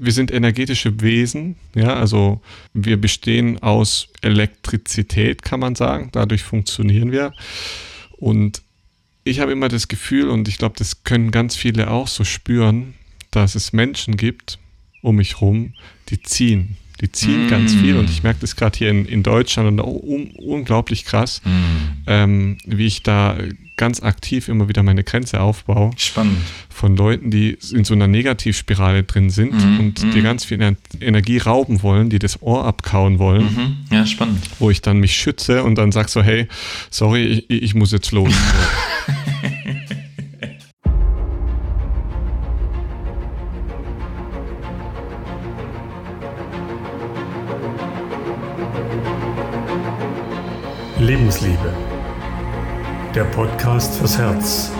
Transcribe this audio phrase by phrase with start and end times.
[0.00, 2.40] wir sind energetische Wesen, ja, also
[2.72, 6.08] wir bestehen aus Elektrizität, kann man sagen.
[6.12, 7.32] Dadurch funktionieren wir.
[8.16, 8.62] Und
[9.24, 12.94] ich habe immer das Gefühl, und ich glaube, das können ganz viele auch so spüren,
[13.30, 14.58] dass es Menschen gibt
[15.02, 15.74] um mich herum,
[16.08, 16.76] die ziehen.
[17.00, 17.48] Die ziehen mm.
[17.48, 21.04] ganz viel und ich merke das gerade hier in, in Deutschland und auch un, unglaublich
[21.04, 21.50] krass, mm.
[22.06, 23.38] ähm, wie ich da
[23.76, 25.92] ganz aktiv immer wieder meine Grenze aufbaue.
[25.96, 26.36] Spannend.
[26.68, 29.80] Von Leuten, die in so einer Negativspirale drin sind mm.
[29.80, 30.10] und mm.
[30.10, 33.48] dir ganz viel Energie rauben wollen, die das Ohr abkauen wollen.
[33.48, 33.94] -hmm.
[33.94, 34.42] Ja, spannend.
[34.58, 36.46] Wo ich dann mich schütze und dann sag so, hey,
[36.90, 38.34] sorry, ich, ich muss jetzt los.
[51.20, 51.74] Lebensliebe.
[53.14, 54.72] Der Podcast fürs Herz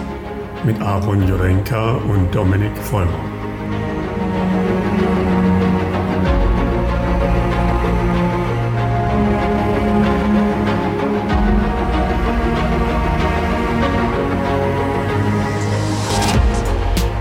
[0.65, 3.13] mit Aaron Jurenka und Dominik Vollmer.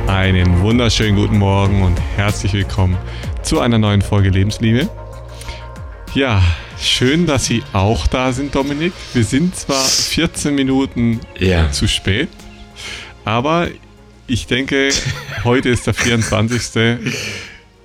[0.07, 2.97] Einen wunderschönen guten Morgen und herzlich willkommen
[3.41, 4.87] zu einer neuen Folge Lebensliebe.
[6.13, 6.41] Ja,
[6.81, 8.93] Schön, dass Sie auch da sind, Dominik.
[9.13, 11.69] Wir sind zwar 14 Minuten ja.
[11.71, 12.29] zu spät,
[13.25, 13.67] aber
[14.27, 14.89] ich denke,
[15.43, 16.99] heute ist der 24.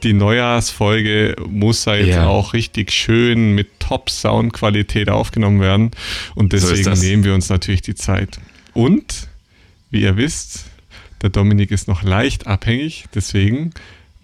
[0.04, 2.26] Die Neujahrsfolge muss ja jetzt ja.
[2.28, 5.90] auch richtig schön mit Top-Soundqualität aufgenommen werden.
[6.36, 8.38] Und deswegen so nehmen wir uns natürlich die Zeit.
[8.74, 9.28] Und,
[9.90, 10.66] wie ihr wisst,
[11.22, 13.72] der Dominik ist noch leicht abhängig, deswegen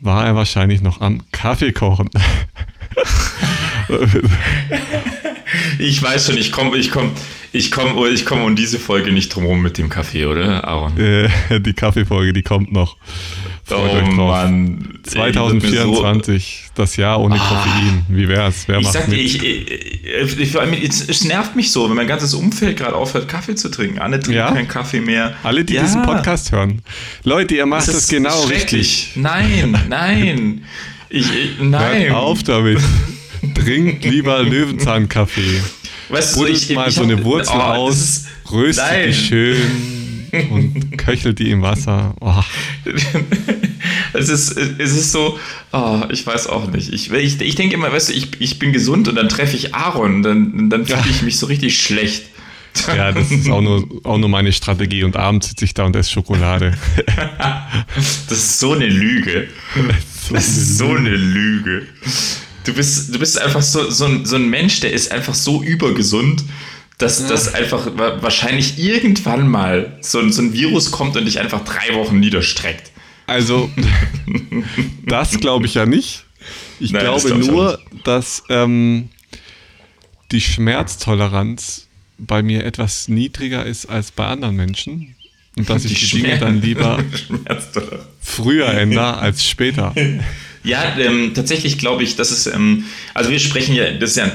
[0.00, 2.08] war er wahrscheinlich noch am Kaffee kochen.
[5.78, 7.12] ich weiß schon, ich komme ich komm,
[7.52, 10.98] ich komm, ich komm um diese Folge nicht drum mit dem Kaffee, oder, Aaron?
[10.98, 11.28] Äh,
[11.60, 12.96] die Kaffeefolge, die kommt noch.
[13.64, 14.98] Freut oh Mann.
[15.04, 17.38] 2024, so das Jahr ohne ah.
[17.38, 18.04] Koffein.
[18.08, 18.64] Wie wär's?
[18.66, 22.34] Wer ich macht sag dir, ich, ich, ich, es nervt mich so, wenn mein ganzes
[22.34, 24.00] Umfeld gerade aufhört, Kaffee zu trinken.
[24.00, 24.50] Alle trinken ja?
[24.50, 25.34] keinen Kaffee mehr.
[25.44, 25.82] Alle, die ja.
[25.82, 26.82] diesen Podcast hören.
[27.22, 29.12] Leute, ihr macht das, genau richtig.
[29.14, 30.64] Nein, nein.
[31.10, 31.26] Ich,
[31.60, 32.04] nein.
[32.04, 32.78] Hört auf damit.
[33.54, 35.60] Trinkt lieber Löwenzahnkaffee.
[36.08, 39.56] Weißt du, ich, mal ich so eine Wurzel oh, aus, röstet die schön
[40.50, 42.14] und köchelt die im Wasser.
[42.20, 42.42] Oh.
[44.12, 45.38] es, ist, es ist so,
[45.72, 46.92] oh, ich weiß auch nicht.
[46.92, 49.74] Ich, ich, ich denke immer, weißt du, ich, ich bin gesund und dann treffe ich
[49.74, 52.24] Aaron, dann, dann fühle ich mich so richtig schlecht.
[52.96, 55.96] Ja, das ist auch nur, auch nur meine Strategie und abends sitze ich da und
[55.96, 56.76] esse Schokolade.
[57.96, 59.48] das ist so eine Lüge.
[60.32, 61.88] Das ist so eine Lüge.
[62.62, 65.60] Du bist, du bist einfach so, so, ein, so ein Mensch, der ist einfach so
[65.60, 66.44] übergesund,
[66.98, 67.28] dass ja.
[67.28, 72.20] das einfach wahrscheinlich irgendwann mal so, so ein Virus kommt und dich einfach drei Wochen
[72.20, 72.92] niederstreckt.
[73.26, 73.70] Also,
[75.04, 76.24] das glaube ich ja nicht.
[76.78, 79.08] Ich Nein, glaube das nur, dass ähm,
[80.32, 81.88] die Schmerztoleranz
[82.26, 85.14] bei mir etwas niedriger ist als bei anderen Menschen.
[85.56, 87.02] Und dass ich die, die Dinge dann lieber
[88.20, 89.94] früher ändere als später.
[90.62, 94.30] Ja, ähm, tatsächlich glaube ich, dass es, ähm, also wir sprechen ja, das ist ja,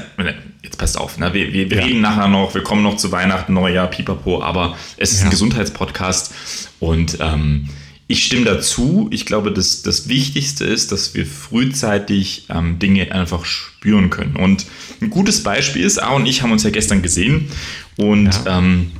[0.60, 1.32] jetzt passt auf, ne?
[1.32, 1.84] wir, wir, wir ja.
[1.84, 5.26] reden nachher noch, wir kommen noch zu Weihnachten, Neujahr, pipapo, aber es ist ja.
[5.26, 6.34] ein Gesundheitspodcast
[6.80, 7.68] und ähm,
[8.08, 9.08] ich stimme dazu.
[9.10, 14.36] Ich glaube, das, das Wichtigste ist, dass wir frühzeitig ähm, Dinge einfach spüren können.
[14.36, 14.66] Und
[15.00, 17.48] ein gutes Beispiel ist, A und ich haben uns ja gestern gesehen
[17.96, 18.58] und ja.
[18.58, 18.92] ähm,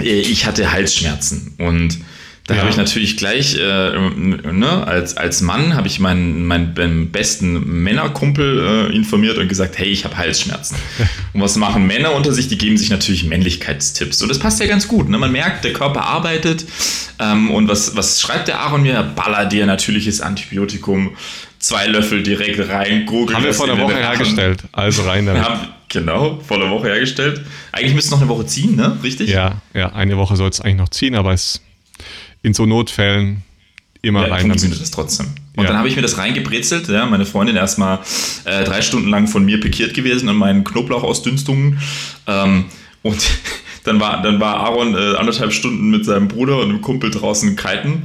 [0.00, 1.98] ich hatte Halsschmerzen und
[2.48, 2.60] da ja.
[2.60, 8.88] habe ich natürlich gleich, äh, ne, als, als Mann habe ich meinen, meinen besten Männerkumpel
[8.90, 10.74] äh, informiert und gesagt, hey, ich habe Halsschmerzen.
[11.34, 12.48] und was machen Männer unter sich?
[12.48, 14.22] Die geben sich natürlich Männlichkeitstipps.
[14.22, 15.10] Und das passt ja ganz gut.
[15.10, 15.18] Ne?
[15.18, 16.64] Man merkt, der Körper arbeitet.
[17.18, 19.02] Ähm, und was, was schreibt der Aaron mir?
[19.02, 21.16] Baller dir natürliches Antibiotikum.
[21.58, 23.06] Zwei Löffel direkt rein.
[23.06, 24.62] Gurgel haben wir vor einer Woche hergestellt.
[24.72, 25.42] Also rein damit.
[25.42, 27.44] Haben, genau, vor einer Woche hergestellt.
[27.72, 28.96] Eigentlich müsste es noch eine Woche ziehen, ne?
[29.02, 29.28] Richtig?
[29.28, 31.60] Ja, ja eine Woche soll es eigentlich noch ziehen, aber es
[32.42, 33.42] in so Notfällen
[34.02, 35.26] immer ja, rein funktioniert das trotzdem.
[35.56, 35.70] Und ja.
[35.70, 36.88] dann habe ich mir das reingebrezelt.
[36.88, 37.98] Ja, meine Freundin erstmal
[38.44, 41.80] äh, drei Stunden lang von mir pikiert gewesen und meinen Knoblauchausdünstungen.
[42.28, 42.66] Ähm,
[43.02, 43.18] und
[43.88, 47.56] dann war, dann war Aaron äh, anderthalb Stunden mit seinem Bruder und einem Kumpel draußen
[47.56, 48.02] kiten.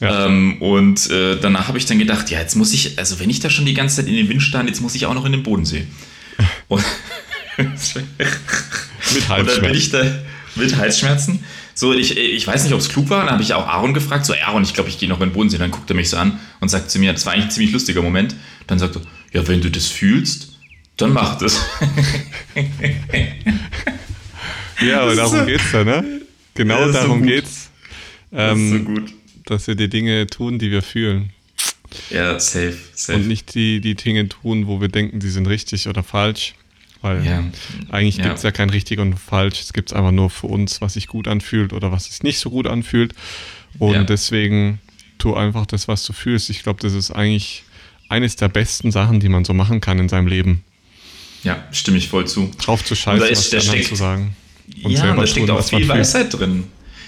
[0.00, 0.26] Ja.
[0.26, 3.40] Ähm, und äh, danach habe ich dann gedacht, ja, jetzt muss ich, also wenn ich
[3.40, 5.32] da schon die ganze Zeit in den Wind stand, jetzt muss ich auch noch in
[5.32, 5.86] den Bodensee.
[6.68, 6.84] Und,
[7.56, 9.40] mit Halsschmerzen.
[9.40, 10.02] Und dann bin ich da
[10.54, 11.44] mit Halsschmerzen.
[11.74, 13.24] So, ich, ich weiß nicht, ob es klug war.
[13.24, 14.26] Dann habe ich auch Aaron gefragt.
[14.26, 15.58] So, Aaron, ich glaube, ich gehe noch in den Bodensee.
[15.58, 17.72] Dann guckt er mich so an und sagt zu mir, das war eigentlich ein ziemlich
[17.72, 18.34] lustiger Moment.
[18.66, 19.02] Dann sagt er,
[19.32, 20.52] ja, wenn du das fühlst,
[20.96, 21.58] dann mach das.
[24.88, 26.20] ja, aber darum so, geht's ja, ne?
[26.54, 27.70] Genau darum so geht's.
[28.32, 29.12] Ähm, das ist so gut.
[29.46, 31.30] Dass wir die Dinge tun, die wir fühlen.
[32.10, 33.18] Ja, safe, safe.
[33.18, 36.54] Und nicht die, die Dinge tun, wo wir denken, die sind richtig oder falsch.
[37.02, 37.42] Weil ja.
[37.90, 38.48] eigentlich gibt es ja.
[38.48, 39.60] ja kein richtig und falsch.
[39.60, 42.38] Es gibt es einfach nur für uns, was sich gut anfühlt oder was sich nicht
[42.38, 43.12] so gut anfühlt.
[43.78, 44.04] Und ja.
[44.04, 44.78] deswegen
[45.18, 46.48] tu einfach das, was du fühlst.
[46.48, 47.64] Ich glaube, das ist eigentlich
[48.08, 50.62] eines der besten Sachen, die man so machen kann in seinem Leben.
[51.42, 52.50] Ja, stimme ich voll zu.
[52.58, 54.36] Drauf zu scheißen, ist, was steckt, zu sagen.
[54.82, 56.64] Und ja, da steckt tun, auch viel Weisheit drin.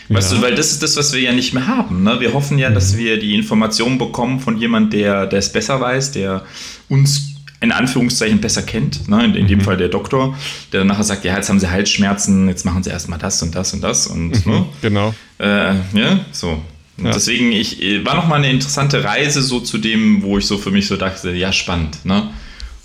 [0.08, 0.38] Weißt ja.
[0.38, 2.02] du, weil das ist das, was wir ja nicht mehr haben.
[2.02, 2.20] Ne?
[2.20, 2.75] Wir hoffen ja, mhm.
[2.75, 6.44] dass wir die Informationen bekommen von jemand, der, der es besser weiß, der
[6.88, 7.31] uns
[7.61, 9.08] in Anführungszeichen besser kennt.
[9.08, 9.25] Ne?
[9.25, 9.49] In, in mhm.
[9.49, 10.37] dem Fall der Doktor,
[10.72, 13.55] der dann nachher sagt, ja, jetzt haben sie Halsschmerzen, jetzt machen sie erstmal das und
[13.55, 14.06] das und das.
[14.06, 14.66] Und, mhm, ne?
[14.82, 15.14] Genau.
[15.38, 16.61] Äh, ja, so.
[17.02, 17.11] Ja.
[17.12, 20.70] Deswegen, ich äh, war nochmal eine interessante Reise so zu dem, wo ich so für
[20.70, 22.05] mich so dachte, ja, spannend.
[22.05, 22.28] Ne?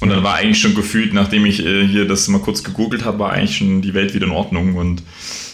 [0.02, 3.20] Und dann war eigentlich schon gefühlt, nachdem ich äh, hier das mal kurz gegoogelt habe,
[3.20, 4.76] war eigentlich schon die Welt wieder in Ordnung.
[4.76, 5.04] Und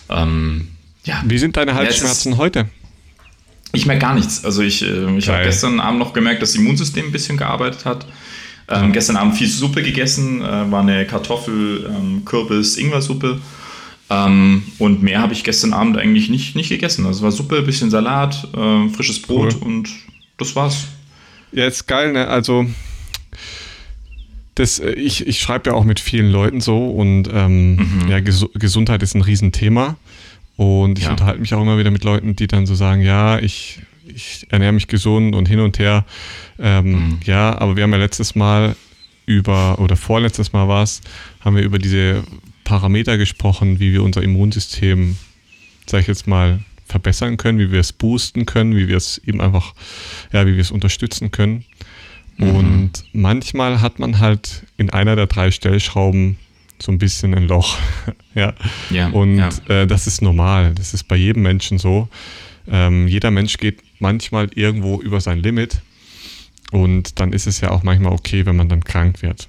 [0.09, 0.67] ähm,
[1.03, 1.23] ja.
[1.25, 2.69] Wie sind deine Halsschmerzen ja, heute?
[3.73, 4.45] Ich merke gar nichts.
[4.45, 7.85] Also ich, äh, ich habe gestern Abend noch gemerkt, dass das Immunsystem ein bisschen gearbeitet
[7.85, 8.05] hat.
[8.67, 13.39] Ähm, gestern Abend viel Suppe gegessen, äh, war eine Kartoffel, ähm, Kürbis, Ingwer-Suppe.
[14.09, 17.05] Ähm, und mehr habe ich gestern Abend eigentlich nicht, nicht gegessen.
[17.05, 19.67] Also es war Suppe, bisschen Salat, äh, frisches Brot cool.
[19.67, 19.89] und
[20.37, 20.85] das war's.
[21.51, 22.27] Ja, ist geil, ne?
[22.27, 22.65] Also
[24.55, 28.07] das, äh, ich, ich schreibe ja auch mit vielen Leuten so und ähm, mhm.
[28.09, 29.97] ja, Ges Gesundheit ist ein Riesenthema.
[30.57, 31.11] Und ich ja.
[31.11, 34.71] unterhalte mich auch immer wieder mit Leuten, die dann so sagen, ja, ich, ich ernähre
[34.71, 36.05] mich gesund und hin und her.
[36.57, 37.19] Ähm, mhm.
[37.25, 38.75] Ja, aber wir haben ja letztes Mal
[39.25, 41.01] über, oder vorletztes Mal war es,
[41.41, 42.23] haben wir über diese
[42.63, 45.17] Parameter gesprochen, wie wir unser Immunsystem,
[45.87, 49.41] sag ich jetzt mal, verbessern können, wie wir es boosten können, wie wir es eben
[49.41, 49.73] einfach,
[50.31, 51.65] ja, wie wir es unterstützen können.
[52.37, 52.55] Mhm.
[52.55, 56.37] Und manchmal hat man halt in einer der drei Stellschrauben
[56.79, 57.77] so ein bisschen ein Loch.
[58.35, 58.53] ja.
[58.89, 59.07] ja.
[59.09, 59.49] Und ja.
[59.67, 60.73] Äh, das ist normal.
[60.75, 62.09] Das ist bei jedem Menschen so.
[62.67, 65.81] Ähm, jeder Mensch geht manchmal irgendwo über sein Limit.
[66.71, 69.47] Und dann ist es ja auch manchmal okay, wenn man dann krank wird.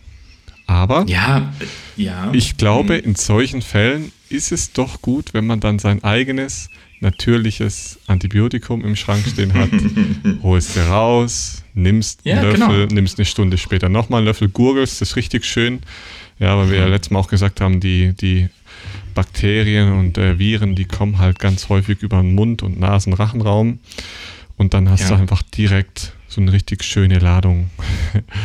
[0.66, 1.52] Aber ja,
[1.96, 2.30] ja.
[2.32, 3.04] ich glaube, mhm.
[3.04, 8.96] in solchen Fällen ist es doch gut, wenn man dann sein eigenes natürliches Antibiotikum im
[8.96, 9.70] Schrank stehen hat,
[10.42, 12.94] holst dir raus, nimmst ja, einen Löffel, genau.
[12.94, 15.80] nimmst eine Stunde später nochmal einen Löffel, gurgelst, das ist richtig schön.
[16.38, 16.92] Ja, weil wir ja mhm.
[16.92, 18.48] letztes Mal auch gesagt haben, die, die
[19.14, 23.78] Bakterien und äh, Viren, die kommen halt ganz häufig über den Mund- und Nasen-Rachenraum.
[24.58, 25.08] Und dann hast ja.
[25.08, 27.70] du einfach direkt so eine richtig schöne Ladung.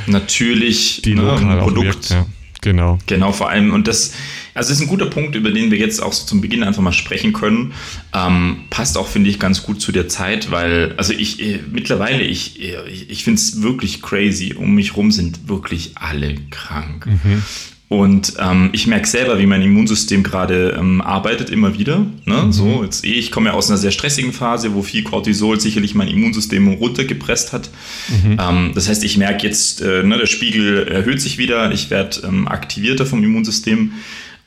[0.07, 1.85] Natürlich, die ne, lokal auch Produkt.
[1.85, 2.25] Wirkt, ja.
[2.61, 2.99] Genau.
[3.07, 4.13] Genau, vor allem, und das,
[4.53, 6.91] also ist ein guter Punkt, über den wir jetzt auch so zum Beginn einfach mal
[6.91, 7.73] sprechen können.
[8.13, 12.23] Ähm, passt auch, finde ich, ganz gut zu der Zeit, weil, also ich, äh, mittlerweile,
[12.23, 14.53] ich, äh, ich, ich finde es wirklich crazy.
[14.53, 17.05] Um mich rum sind wirklich alle krank.
[17.05, 17.43] Mhm.
[17.91, 22.05] Und ähm, ich merke selber, wie mein Immunsystem gerade ähm, arbeitet, immer wieder.
[22.23, 22.43] Ne?
[22.43, 22.53] Mhm.
[22.53, 25.93] So, jetzt eh, ich komme ja aus einer sehr stressigen Phase, wo viel Cortisol sicherlich
[25.93, 27.69] mein Immunsystem runtergepresst hat.
[28.07, 28.37] Mhm.
[28.39, 32.25] Ähm, das heißt, ich merke jetzt, äh, ne, der Spiegel erhöht sich wieder, ich werde
[32.25, 33.91] ähm, aktivierter vom Immunsystem.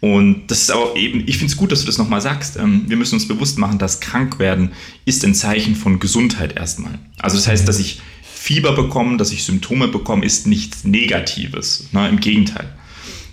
[0.05, 2.59] Und das ist aber eben, ich finde es gut, dass du das nochmal sagst.
[2.59, 4.73] Ähm, wir müssen uns bewusst machen, dass krank werden
[5.07, 6.99] ist ein Zeichen von Gesundheit erstmal.
[7.19, 11.89] Also das heißt, dass ich Fieber bekomme, dass ich Symptome bekomme, ist nichts Negatives.
[11.93, 12.07] Ne?
[12.11, 12.69] Im Gegenteil.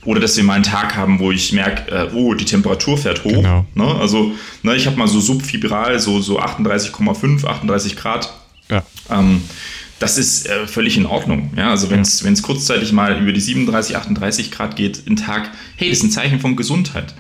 [0.05, 3.25] Oder dass wir mal einen Tag haben, wo ich merke, äh, oh, die Temperatur fährt
[3.25, 3.33] hoch.
[3.33, 3.65] Genau.
[3.75, 3.93] Ne?
[3.95, 4.31] Also
[4.63, 8.33] ne, ich habe mal so subfibral, so, so 38,5, 38 Grad.
[8.69, 8.81] Ja.
[9.09, 9.41] Ähm,
[10.01, 11.51] das ist äh, völlig in Ordnung.
[11.55, 11.69] Ja?
[11.69, 12.33] Also wenn es ja.
[12.41, 16.39] kurzzeitig mal über die 37, 38 Grad geht im Tag, hey, das ist ein Zeichen
[16.39, 17.13] von Gesundheit.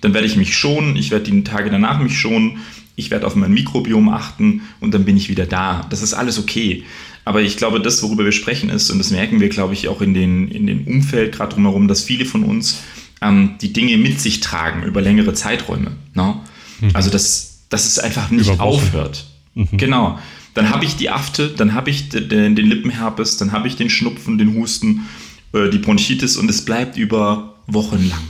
[0.00, 2.58] Dann werde ich mich schonen, ich werde die Tage danach mich schonen,
[2.94, 5.84] ich werde auf mein Mikrobiom achten und dann bin ich wieder da.
[5.90, 6.84] Das ist alles okay.
[7.24, 10.00] Aber ich glaube, das, worüber wir sprechen, ist, und das merken wir, glaube ich, auch
[10.00, 12.82] in den, in den Umfeld gerade drumherum, dass viele von uns
[13.20, 15.90] ähm, die Dinge mit sich tragen über längere Zeiträume.
[16.14, 16.36] Ne?
[16.80, 16.90] Mhm.
[16.94, 19.26] Also, dass, dass es einfach nicht aufhört.
[19.54, 19.76] Mhm.
[19.76, 20.18] Genau.
[20.58, 23.88] Dann habe ich die Afte, dann habe ich den, den Lippenherpes, dann habe ich den
[23.88, 25.06] Schnupfen, den Husten,
[25.52, 28.24] äh, die Bronchitis und es bleibt über Wochen lang.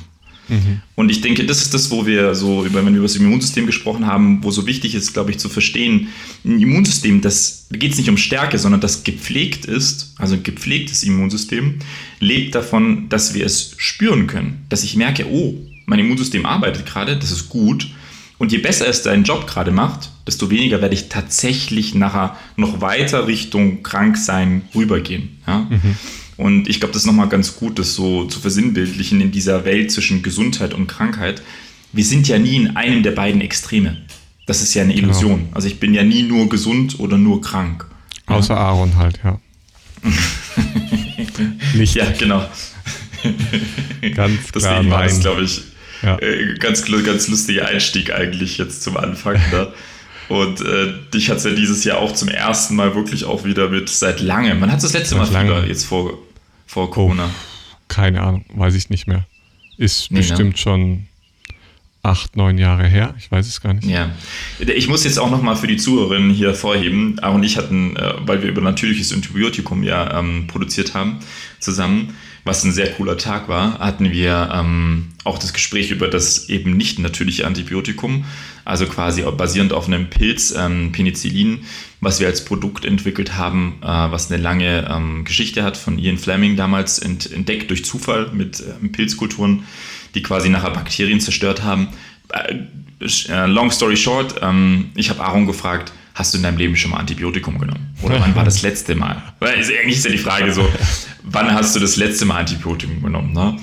[0.48, 0.82] Mhm.
[0.94, 3.64] Und ich denke, das ist das, wo wir so, über, wenn wir über das Immunsystem
[3.64, 6.08] gesprochen haben, wo so wichtig ist, glaube ich, zu verstehen,
[6.44, 10.42] ein Immunsystem, das da geht es nicht um Stärke, sondern das gepflegt ist, also ein
[10.42, 11.76] gepflegtes Immunsystem,
[12.20, 14.66] lebt davon, dass wir es spüren können.
[14.68, 15.54] Dass ich merke, oh,
[15.86, 17.88] mein Immunsystem arbeitet gerade, das ist gut.
[18.38, 22.80] Und je besser es deinen Job gerade macht, desto weniger werde ich tatsächlich nachher noch
[22.80, 25.40] weiter Richtung Kranksein rübergehen.
[25.46, 25.66] Ja?
[25.68, 25.96] Mhm.
[26.36, 29.90] Und ich glaube, das ist nochmal ganz gut, das so zu versinnbildlichen in dieser Welt
[29.90, 31.42] zwischen Gesundheit und Krankheit.
[31.92, 33.96] Wir sind ja nie in einem der beiden Extreme.
[34.46, 35.08] Das ist ja eine genau.
[35.08, 35.38] Illusion.
[35.40, 35.56] Genau.
[35.56, 37.86] Also ich bin ja nie nur gesund oder nur krank.
[38.26, 38.60] Außer ja.
[38.60, 39.40] Aaron halt, ja.
[41.74, 41.94] Nicht.
[41.94, 42.46] Ja, genau.
[44.14, 45.62] Ganz Deswegen klar, war das, glaube ich,
[46.02, 46.18] ja.
[46.18, 49.34] äh, ganz, ganz lustiger Einstieg eigentlich jetzt zum Anfang.
[49.50, 49.68] Ne?
[50.28, 53.70] Und äh, dich hat es ja dieses Jahr auch zum ersten Mal wirklich auch wieder
[53.70, 54.60] mit seit langem.
[54.60, 56.18] Man hat das letzte Mal Fieber jetzt vor,
[56.66, 57.30] vor Corona.
[57.30, 59.24] Oh, keine Ahnung, weiß ich nicht mehr.
[59.78, 60.26] Ist nee, ne?
[60.26, 60.58] bestimmt ne?
[60.58, 61.06] schon
[62.02, 63.14] acht, neun Jahre her.
[63.18, 63.86] Ich weiß es gar nicht.
[63.86, 64.10] Ja.
[64.58, 67.18] Ich muss jetzt auch nochmal für die Zuhörerinnen hier vorheben.
[67.20, 71.20] Aaron und ich hatten, äh, weil wir über natürliches Antibiotikum ja ähm, produziert haben,
[71.60, 76.48] zusammen, was ein sehr cooler Tag war, hatten wir ähm, auch das Gespräch über das
[76.48, 78.24] eben nicht natürliche Antibiotikum,
[78.64, 81.64] also quasi basierend auf einem Pilz, ähm, Penicillin,
[82.00, 86.18] was wir als Produkt entwickelt haben, äh, was eine lange ähm, Geschichte hat, von Ian
[86.18, 89.64] Fleming damals ent entdeckt durch Zufall mit äh, Pilzkulturen,
[90.14, 91.88] die quasi nachher Bakterien zerstört haben.
[92.30, 92.54] Äh,
[93.28, 96.90] äh long story short, ähm, ich habe Aaron gefragt, hast du in deinem Leben schon
[96.90, 97.94] mal Antibiotikum genommen?
[98.02, 99.22] Oder wann war das letzte Mal?
[99.38, 100.68] Weil eigentlich ist ja die Frage so,
[101.30, 103.32] wann hast du das letzte Mal Antibiotikum genommen?
[103.32, 103.56] Ne?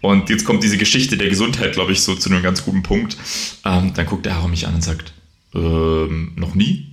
[0.00, 3.16] Und jetzt kommt diese Geschichte der Gesundheit, glaube ich, so zu einem ganz guten Punkt.
[3.64, 5.12] Ähm, dann guckt der Aaron mich an und sagt,
[5.54, 6.92] ähm, noch nie?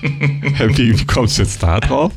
[0.02, 2.12] wie, kommst du jetzt da drauf?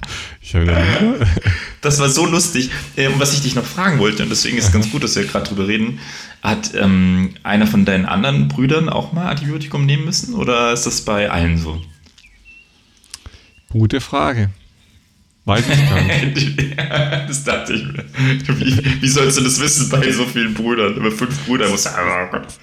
[1.81, 2.69] das war so lustig.
[2.95, 5.23] Äh, was ich dich noch fragen wollte, und deswegen ist es ganz gut, dass wir
[5.23, 5.99] gerade drüber reden,
[6.41, 11.01] hat ähm, einer von deinen anderen Brüdern auch mal Antibiotikum nehmen müssen oder ist das
[11.01, 11.81] bei allen so?
[13.69, 14.51] Gute Frage.
[15.45, 16.79] Weiß ich gar nicht.
[17.27, 18.05] das dachte ich mir.
[18.59, 20.95] Wie, wie, sollst du das wissen bei so vielen Brüdern?
[20.95, 21.87] Über fünf Brüder muss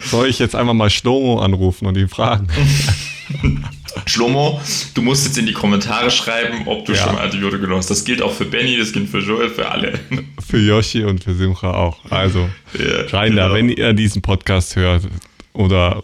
[0.01, 2.49] Soll ich jetzt einfach mal Schlomo anrufen und ihn fragen?
[4.07, 4.61] Schlomo,
[4.95, 7.03] du musst jetzt in die Kommentare schreiben, ob du ja.
[7.03, 7.91] schon Antibiotika genommen hast.
[7.91, 9.99] Das gilt auch für Benny, das gilt für Joel, für alle.
[10.51, 12.05] Für Yoshi und für Simcha auch.
[12.11, 13.49] Also, ja, rein genau.
[13.49, 15.07] da, wenn ihr diesen Podcast hört
[15.53, 16.03] oder,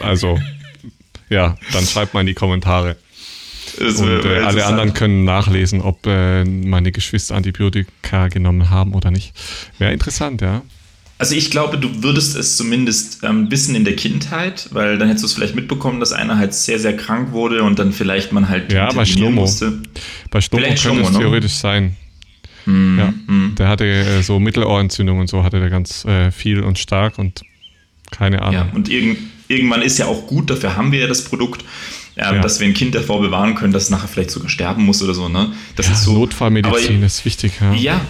[0.00, 0.36] also,
[1.28, 2.96] ja, dann schreibt mal in die Kommentare.
[3.78, 9.10] Das und äh, alle anderen können nachlesen, ob äh, meine Geschwister Antibiotika genommen haben oder
[9.10, 9.32] nicht.
[9.78, 10.62] Wäre interessant, ja.
[11.18, 15.24] Also ich glaube, du würdest es zumindest ähm, wissen in der Kindheit, weil dann hättest
[15.24, 18.48] du es vielleicht mitbekommen, dass einer halt sehr, sehr krank wurde und dann vielleicht man
[18.48, 19.40] halt ja, bei Schlummo.
[19.40, 19.80] musste.
[20.30, 21.18] Bei Schlummo könnte Schlummo, es ne?
[21.18, 21.96] theoretisch sein.
[22.66, 23.54] Mm, ja, mm.
[23.58, 27.42] Der hatte äh, so Mittelohrentzündung und so hatte der ganz äh, viel und stark und
[28.12, 28.54] keine Ahnung.
[28.54, 29.16] Ja, und irg
[29.48, 31.64] irgendwann ist ja auch gut, dafür haben wir ja das Produkt
[32.18, 32.40] ja, ja.
[32.40, 35.14] dass wir ein Kind davor bewahren können, dass es nachher vielleicht sogar sterben muss oder
[35.14, 35.28] so.
[35.28, 35.52] Ne?
[35.76, 37.52] Das ja, ist so, Notfallmedizin aber, ist wichtig.
[37.60, 38.00] Ja, ja,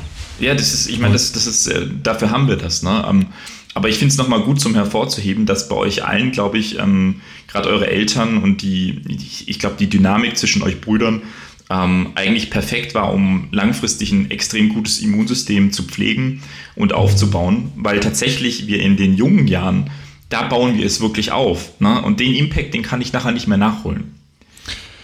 [0.41, 2.83] ja das ist, ich meine, das, das ist, äh, dafür haben wir das.
[2.83, 3.05] Ne?
[3.09, 3.27] Ähm,
[3.75, 7.21] aber ich finde es nochmal gut zum hervorzuheben, dass bei euch allen, glaube ich, ähm,
[7.47, 9.03] gerade eure Eltern und die,
[9.47, 11.23] ich glaube, die Dynamik zwischen euch Brüdern
[11.71, 16.43] ähm, eigentlich perfekt war, um langfristig ein extrem gutes Immunsystem zu pflegen
[16.77, 19.91] und aufzubauen, weil tatsächlich wir in den jungen Jahren
[20.29, 21.81] da bauen wir es wirklich auf.
[21.81, 22.03] Ne?
[22.03, 24.15] Und den Impact, den kann ich nachher nicht mehr nachholen.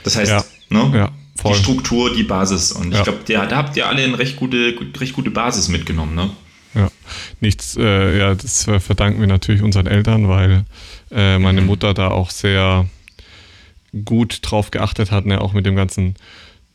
[0.03, 0.93] Das heißt, ja, ne?
[0.95, 1.13] Ja,
[1.51, 2.73] die Struktur, die Basis.
[2.73, 6.15] Und ich glaube, da habt ihr alle eine recht gute, recht gute Basis mitgenommen.
[6.15, 6.31] Ne?
[6.75, 6.89] Ja,
[7.41, 10.65] nichts, äh, ja, das verdanken wir natürlich unseren Eltern, weil
[11.11, 11.69] äh, meine mhm.
[11.69, 12.87] Mutter da auch sehr
[14.05, 15.41] gut drauf geachtet hat, ne?
[15.41, 16.17] auch mit dem ganzen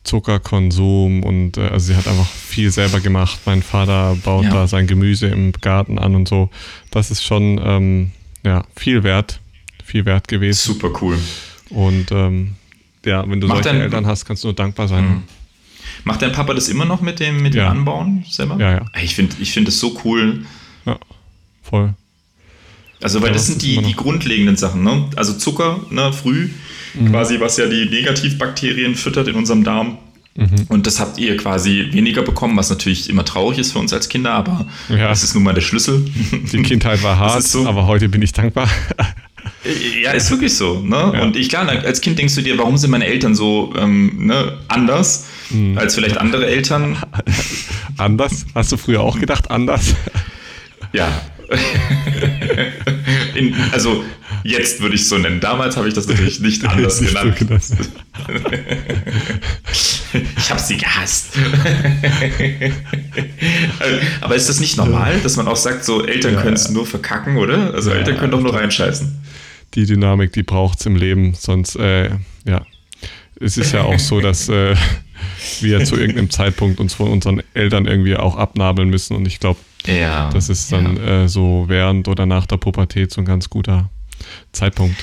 [0.04, 3.40] Zuckerkonsum und äh, also sie hat einfach viel selber gemacht.
[3.44, 4.50] Mein Vater baut ja.
[4.50, 6.48] da sein Gemüse im Garten an und so.
[6.90, 8.12] Das ist schon ähm,
[8.44, 9.40] ja, viel wert,
[9.84, 10.58] viel wert gewesen.
[10.58, 11.18] Super cool.
[11.70, 12.54] Und ähm,
[13.04, 15.04] ja, wenn du Macht solche dein, Eltern hast, kannst du nur dankbar sein.
[15.04, 15.22] Mhm.
[16.04, 17.68] Macht dein Papa das immer noch mit dem, mit ja.
[17.68, 18.56] dem Anbauen selber?
[18.58, 18.86] Ja, ja.
[19.02, 20.44] Ich finde ich find das so cool.
[20.86, 20.98] Ja,
[21.62, 21.94] voll.
[23.02, 25.08] Also, weil ja, das sind die, die grundlegenden Sachen, ne?
[25.16, 26.50] Also Zucker, ne, früh,
[26.94, 27.10] mhm.
[27.10, 29.98] quasi, was ja die Negativbakterien füttert in unserem Darm.
[30.40, 30.66] Mhm.
[30.68, 34.08] Und das habt ihr quasi weniger bekommen, was natürlich immer traurig ist für uns als
[34.08, 35.08] Kinder, aber ja.
[35.08, 36.06] das ist nun mal der Schlüssel.
[36.32, 37.66] Die Kindheit war hart, so.
[37.66, 38.68] aber heute bin ich dankbar.
[40.02, 40.80] Ja, ist wirklich so.
[40.80, 41.12] Ne?
[41.14, 41.22] Ja.
[41.22, 44.56] Und ich, klar, als Kind denkst du dir, warum sind meine Eltern so ähm, ne,
[44.68, 45.76] anders mhm.
[45.76, 46.96] als vielleicht andere Eltern?
[47.98, 48.46] anders?
[48.54, 49.94] Hast du früher auch gedacht, anders?
[50.94, 51.08] Ja,
[53.34, 54.04] In, also
[54.44, 55.40] jetzt würde ich es so nennen.
[55.40, 57.64] Damals habe ich das natürlich nicht anders nicht genannt.
[57.64, 57.74] So
[60.36, 61.32] ich habe sie gehasst.
[64.20, 66.72] Aber ist das nicht normal, dass man auch sagt, so Eltern ja, können es ja.
[66.72, 67.74] nur verkacken, oder?
[67.74, 69.18] Also ja, Eltern können doch nur reinscheißen.
[69.74, 72.10] Die Dynamik, die braucht es im Leben, sonst, äh,
[72.44, 72.64] ja.
[73.42, 74.76] Es ist ja auch so, dass äh,
[75.60, 79.58] wir zu irgendeinem Zeitpunkt uns von unseren Eltern irgendwie auch abnabeln müssen und ich glaube,
[79.86, 80.30] ja.
[80.30, 81.24] Das ist dann ja.
[81.24, 83.90] äh, so während oder nach der Pubertät so ein ganz guter
[84.52, 84.96] Zeitpunkt.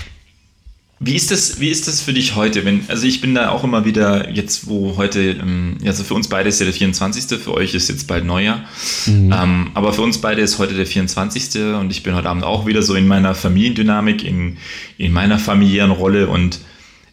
[1.00, 2.66] Wie ist das, wie ist das für dich heute?
[2.66, 6.28] Wenn, also ich bin da auch immer wieder, jetzt wo heute, ähm, also für uns
[6.28, 8.66] beide ist ja der 24., für euch ist jetzt bald Neujahr.
[9.06, 9.32] Mhm.
[9.32, 11.62] Ähm, aber für uns beide ist heute der 24.
[11.76, 14.58] und ich bin heute Abend auch wieder so in meiner Familiendynamik, in,
[14.98, 16.60] in meiner familiären Rolle und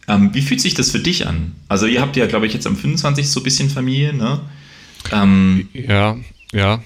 [0.08, 1.52] ähm, wie fühlt sich das für dich an?
[1.68, 3.28] Also ihr habt ja, glaube ich, jetzt am 25.
[3.28, 4.40] so ein bisschen Familie, ne?
[5.12, 6.16] Ähm, ja,
[6.52, 6.82] ja,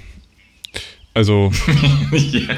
[1.18, 1.52] also.
[2.12, 2.54] ja.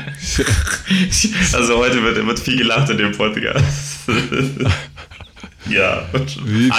[1.54, 4.00] Also heute wird, wird viel gelacht in dem Podcast.
[5.68, 6.06] Ja,
[6.44, 6.70] wie.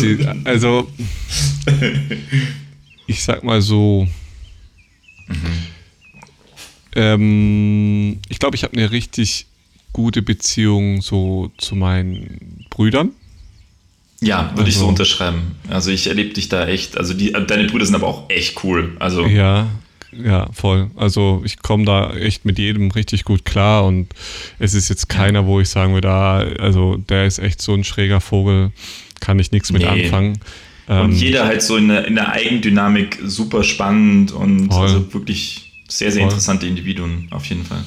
[0.00, 0.90] Die, also,
[3.06, 4.06] ich sag mal so,
[5.26, 5.36] mhm.
[6.96, 9.46] ähm, ich glaube, ich habe eine richtig
[9.92, 13.12] gute Beziehung so zu meinen Brüdern.
[14.20, 15.56] Ja, würde also, ich so also unterschreiben.
[15.68, 18.96] Also ich erlebe dich da echt, also die, deine Brüder sind aber auch echt cool.
[18.98, 19.68] Also ja,
[20.12, 20.90] ja, voll.
[20.96, 24.08] Also ich komme da echt mit jedem richtig gut klar und
[24.58, 27.84] es ist jetzt keiner, wo ich sagen würde, ah, also der ist echt so ein
[27.84, 28.72] schräger Vogel,
[29.20, 29.88] kann ich nichts mit nee.
[29.88, 30.38] anfangen.
[30.86, 34.82] Und ähm, jeder halt so in der, in der Eigendynamik super spannend und voll.
[34.82, 36.30] also wirklich sehr, sehr voll.
[36.30, 37.84] interessante Individuen auf jeden Fall.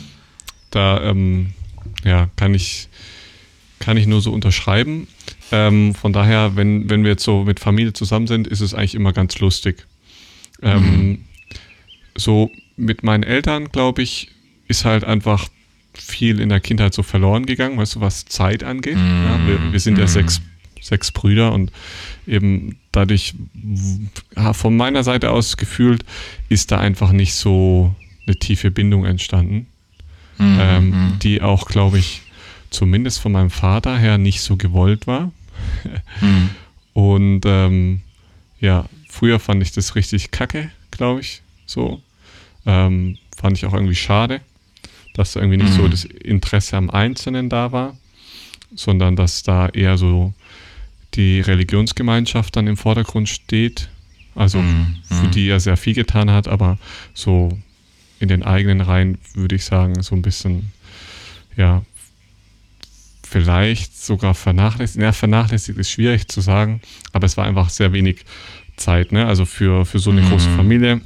[0.72, 1.54] Da ähm,
[2.04, 2.88] ja, kann ich,
[3.80, 5.08] kann ich nur so unterschreiben.
[5.52, 8.96] Ähm, von daher, wenn, wenn wir jetzt so mit Familie zusammen sind, ist es eigentlich
[8.96, 9.86] immer ganz lustig.
[10.62, 11.25] Ähm, mhm.
[12.16, 14.32] So mit meinen Eltern, glaube ich,
[14.68, 15.50] ist halt einfach
[15.94, 18.98] viel in der Kindheit so verloren gegangen, weißt du, was Zeit angeht.
[18.98, 19.24] Mhm.
[19.26, 20.10] Ja, wir, wir, sind ja mhm.
[20.10, 20.42] sechs,
[20.82, 21.72] sechs Brüder und
[22.28, 23.34] eben dadurch,
[24.36, 26.04] ja, von meiner Seite aus gefühlt,
[26.50, 27.96] ist da einfach nicht so
[28.28, 29.68] eine tiefe Bindung entstanden,
[30.38, 30.58] mhm.
[30.60, 31.20] ähm, mhm.
[31.20, 32.22] die auch, glaube ich,
[32.70, 35.32] zumindest von meinem Vater her nicht so gewollt war.
[36.22, 36.50] Mhm.
[36.94, 38.02] Und ähm,
[38.60, 41.42] ja, früher fand ich das richtig kacke, glaube ich.
[41.66, 42.02] So.
[42.66, 44.42] Ähm, fand ich auch irgendwie schade,
[45.14, 45.78] dass da irgendwie nicht mhm.
[45.78, 47.98] so das Interesse am Einzelnen da war,
[48.74, 50.34] sondern dass da eher so
[51.14, 53.90] die Religionsgemeinschaft dann im Vordergrund steht.
[54.36, 54.98] Also mhm.
[55.04, 56.78] für die er sehr viel getan hat, aber
[57.14, 57.58] so
[58.20, 60.72] in den eigenen Reihen würde ich sagen, so ein bisschen,
[61.56, 61.84] ja,
[63.24, 65.02] vielleicht sogar vernachlässigt.
[65.02, 66.82] Ja, vernachlässigt ist schwierig zu sagen,
[67.14, 68.26] aber es war einfach sehr wenig
[68.76, 69.26] Zeit, ne?
[69.26, 70.30] Also für, für so eine mhm.
[70.30, 71.02] große Familie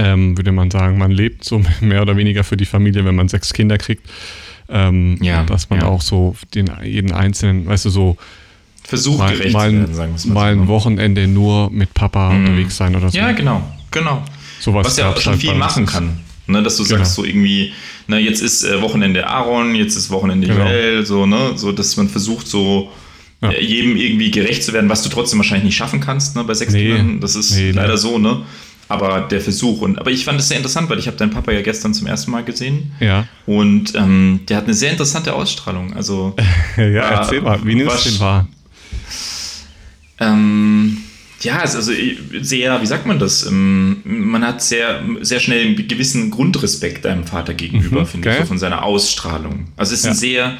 [0.00, 3.28] ähm, würde man sagen, man lebt so mehr oder weniger für die Familie, wenn man
[3.28, 4.08] sechs Kinder kriegt.
[4.68, 5.86] Ähm, ja, dass man ja.
[5.86, 8.16] auch so den, jeden einzelnen, weißt du, so
[8.84, 10.54] versucht mal, gerecht mal, werden, sagen wir mal.
[10.54, 12.44] Mal ein Wochenende nur mit Papa mhm.
[12.44, 13.18] unterwegs sein oder so.
[13.18, 14.22] Ja, genau, genau.
[14.60, 16.20] Sowas Was ja auch schon viel machen kann.
[16.46, 16.98] Ne, dass du genau.
[16.98, 17.72] sagst, so irgendwie,
[18.08, 20.64] na, jetzt ist äh, Wochenende Aaron, jetzt ist Wochenende genau.
[20.64, 22.90] Joel, so, ne, so, dass man versucht, so
[23.40, 23.50] ja.
[23.50, 26.54] äh, jedem irgendwie gerecht zu werden, was du trotzdem wahrscheinlich nicht schaffen kannst, ne, bei
[26.54, 26.86] sechs nee.
[26.86, 27.20] Kindern.
[27.20, 27.98] Das ist nee, leider nee.
[27.98, 28.42] so, ne.
[28.90, 29.82] Aber der Versuch.
[29.82, 32.06] Und, aber ich fand es sehr interessant, weil ich habe deinen Papa ja gestern zum
[32.06, 32.92] ersten Mal gesehen.
[32.98, 33.26] Ja.
[33.46, 35.94] Und ähm, der hat eine sehr interessante Ausstrahlung.
[35.94, 36.34] Also,
[36.76, 38.48] ja, erzähl mal, wie nimmst du den wahr?
[40.18, 40.98] Ähm,
[41.40, 41.80] ja, also
[42.40, 43.46] sehr, wie sagt man das?
[43.46, 48.38] Ähm, man hat sehr, sehr schnell einen gewissen Grundrespekt deinem Vater gegenüber, mhm, finde okay.
[48.38, 49.68] ich, so von seiner Ausstrahlung.
[49.76, 50.10] Also es ist ja.
[50.10, 50.58] ein sehr,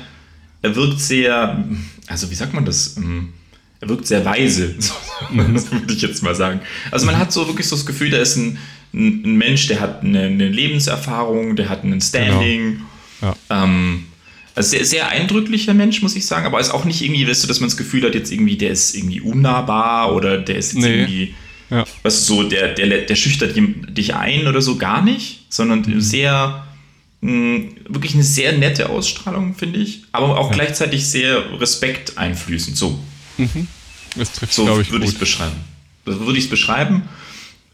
[0.62, 1.64] er wirkt sehr,
[2.06, 2.96] also wie sagt man das?
[2.96, 3.34] Ähm,
[3.80, 4.74] er wirkt sehr weise,
[5.32, 6.60] würde ich jetzt mal sagen.
[6.90, 8.58] Also man hat so wirklich so das Gefühl, da ist ein,
[8.92, 12.80] ein Mensch, der hat eine, eine Lebenserfahrung, der hat einen Standing.
[13.20, 13.34] Genau.
[13.50, 13.64] Ja.
[13.64, 14.04] Ähm,
[14.54, 17.48] also sehr, sehr eindrücklicher Mensch, muss ich sagen, aber ist auch nicht irgendwie, weißt du,
[17.48, 20.82] dass man das Gefühl hat, jetzt irgendwie, der ist irgendwie unnahbar oder der ist jetzt
[20.82, 20.94] nee.
[20.94, 21.34] irgendwie,
[21.70, 21.84] ja.
[22.02, 26.00] weißt du, so, der, der, der schüchtert dich ein oder so, gar nicht, sondern mhm.
[26.00, 26.66] sehr,
[27.20, 30.56] mh, hm, wirklich eine sehr nette Ausstrahlung, finde ich, aber auch ja.
[30.56, 32.98] gleichzeitig sehr respekteinflößend, so.
[33.40, 33.66] Mhm.
[34.16, 35.57] Das trifft, so glaube ich, würde ich es beschreiben.
[36.05, 37.03] Das würde ich es beschreiben.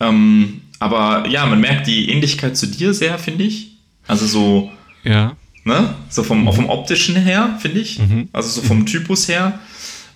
[0.00, 3.72] Ähm, aber ja, man merkt die Ähnlichkeit zu dir sehr, finde ich.
[4.06, 4.70] Also so.
[5.04, 5.36] Ja.
[5.64, 5.94] Ne?
[6.08, 6.52] So vom, mhm.
[6.52, 7.98] vom optischen her, finde ich.
[7.98, 8.28] Mhm.
[8.32, 9.58] Also so vom Typus her.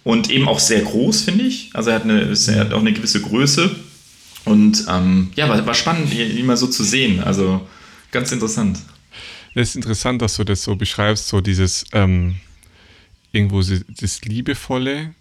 [0.04, 1.70] Und eben auch sehr groß, finde ich.
[1.74, 3.74] Also er hat, eine, er hat auch eine gewisse Größe.
[4.44, 7.22] Und ähm, ja, war, war spannend, ihn mal so zu sehen.
[7.22, 7.66] Also
[8.10, 8.78] ganz interessant.
[9.54, 12.36] Es ist interessant, dass du das so beschreibst, so dieses ähm,
[13.32, 15.14] irgendwo das Liebevolle,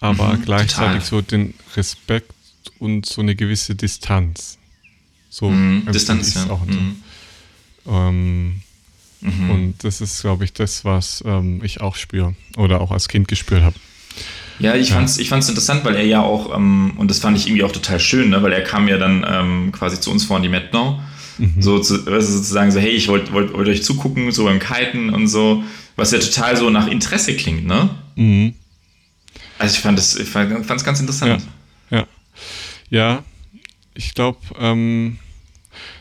[0.00, 1.06] aber mhm, gleichzeitig total.
[1.08, 2.32] so den Respekt
[2.78, 4.58] und so eine gewisse Distanz.
[5.30, 6.50] So mhm, Distanz, ja.
[6.50, 7.02] Auch mhm.
[7.86, 8.62] ähm,
[9.20, 9.50] Mhm.
[9.50, 13.28] Und das ist, glaube ich, das, was ähm, ich auch spüre oder auch als Kind
[13.28, 13.76] gespürt habe.
[14.58, 14.96] Ja, ich ja.
[14.96, 17.72] fand's, ich fand's interessant, weil er ja auch, ähm, und das fand ich irgendwie auch
[17.72, 20.48] total schön, ne, weil er kam ja dann ähm, quasi zu uns vor in die
[20.48, 21.00] Metnau,
[21.38, 21.54] mhm.
[21.60, 25.10] so zu, also sozusagen so, hey, ich wollte wollt, wollt euch zugucken, so beim Kiten
[25.10, 25.62] und so,
[25.96, 27.90] was ja total so nach Interesse klingt, ne?
[28.16, 28.54] Mhm.
[29.58, 31.42] Also ich fand es ich fand, ganz interessant.
[31.90, 32.06] Ja, ja.
[32.90, 33.24] ja
[33.94, 35.18] ich glaube, ähm,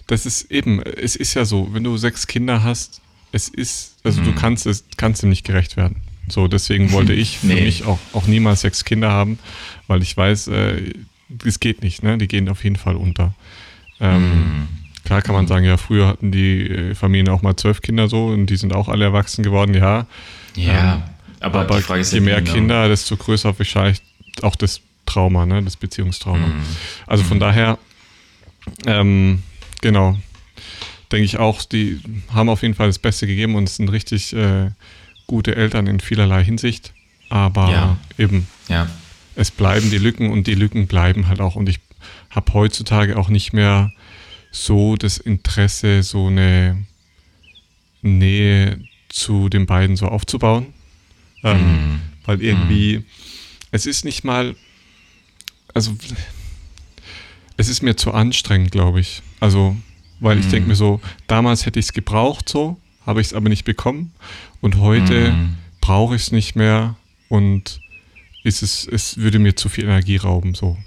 [0.06, 4.22] das ist eben, es ist ja so, wenn du sechs Kinder hast, es ist, also
[4.22, 4.26] mhm.
[4.26, 5.98] du kannst es, kannst dem nicht gerecht werden.
[6.30, 7.62] So, deswegen wollte ich für nee.
[7.62, 9.40] mich auch, auch niemals sechs Kinder haben,
[9.88, 10.94] weil ich weiß, äh,
[11.30, 12.18] das geht nicht, ne?
[12.18, 13.34] Die gehen auf jeden Fall unter.
[14.00, 14.68] Ähm, mhm.
[15.04, 15.50] Klar kann man mhm.
[15.50, 18.74] sagen, ja, früher hatten die äh, Familien auch mal zwölf Kinder so und die sind
[18.74, 20.06] auch alle erwachsen geworden, ja.
[20.56, 21.04] Ja, ähm,
[21.40, 22.54] aber, aber je mehr genau.
[22.54, 24.02] Kinder, desto größer wahrscheinlich
[24.42, 25.64] auch das Trauma, ne?
[25.64, 26.48] Das Beziehungstrauma.
[26.48, 26.64] Mhm.
[27.06, 27.42] Also von mhm.
[27.42, 27.78] daher,
[28.86, 29.44] ähm,
[29.82, 30.18] genau,
[31.12, 32.02] denke ich auch, die
[32.34, 34.72] haben auf jeden Fall das Beste gegeben und sind richtig äh,
[35.26, 36.94] gute Eltern in vielerlei Hinsicht.
[37.30, 37.98] aber Ja.
[38.18, 38.88] eben, Ja.
[39.36, 41.56] es bleiben die Lücken und die Lücken bleiben halt auch.
[41.56, 41.80] Und ich
[42.30, 43.92] habe heutzutage auch nicht mehr
[44.52, 46.86] so das Interesse, so eine
[48.02, 50.68] Nähe zu den beiden so aufzubauen.
[51.52, 52.02] Ähm, Mhm.
[52.26, 53.04] Weil irgendwie,
[53.72, 54.56] es ist nicht mal,
[55.74, 55.96] also
[57.56, 59.22] es ist mir zu anstrengend, glaube ich.
[59.40, 59.78] Also,
[60.20, 60.52] weil ich Mhm.
[60.52, 64.12] denke mir so, damals hätte ich es gebraucht so, habe ich es aber nicht bekommen.
[64.62, 65.56] Und heute Mhm.
[65.80, 66.96] brauche ich es nicht mehr
[67.30, 67.80] und
[68.44, 70.54] ist es, es würde mir zu viel Energie rauben.
[70.54, 70.78] So.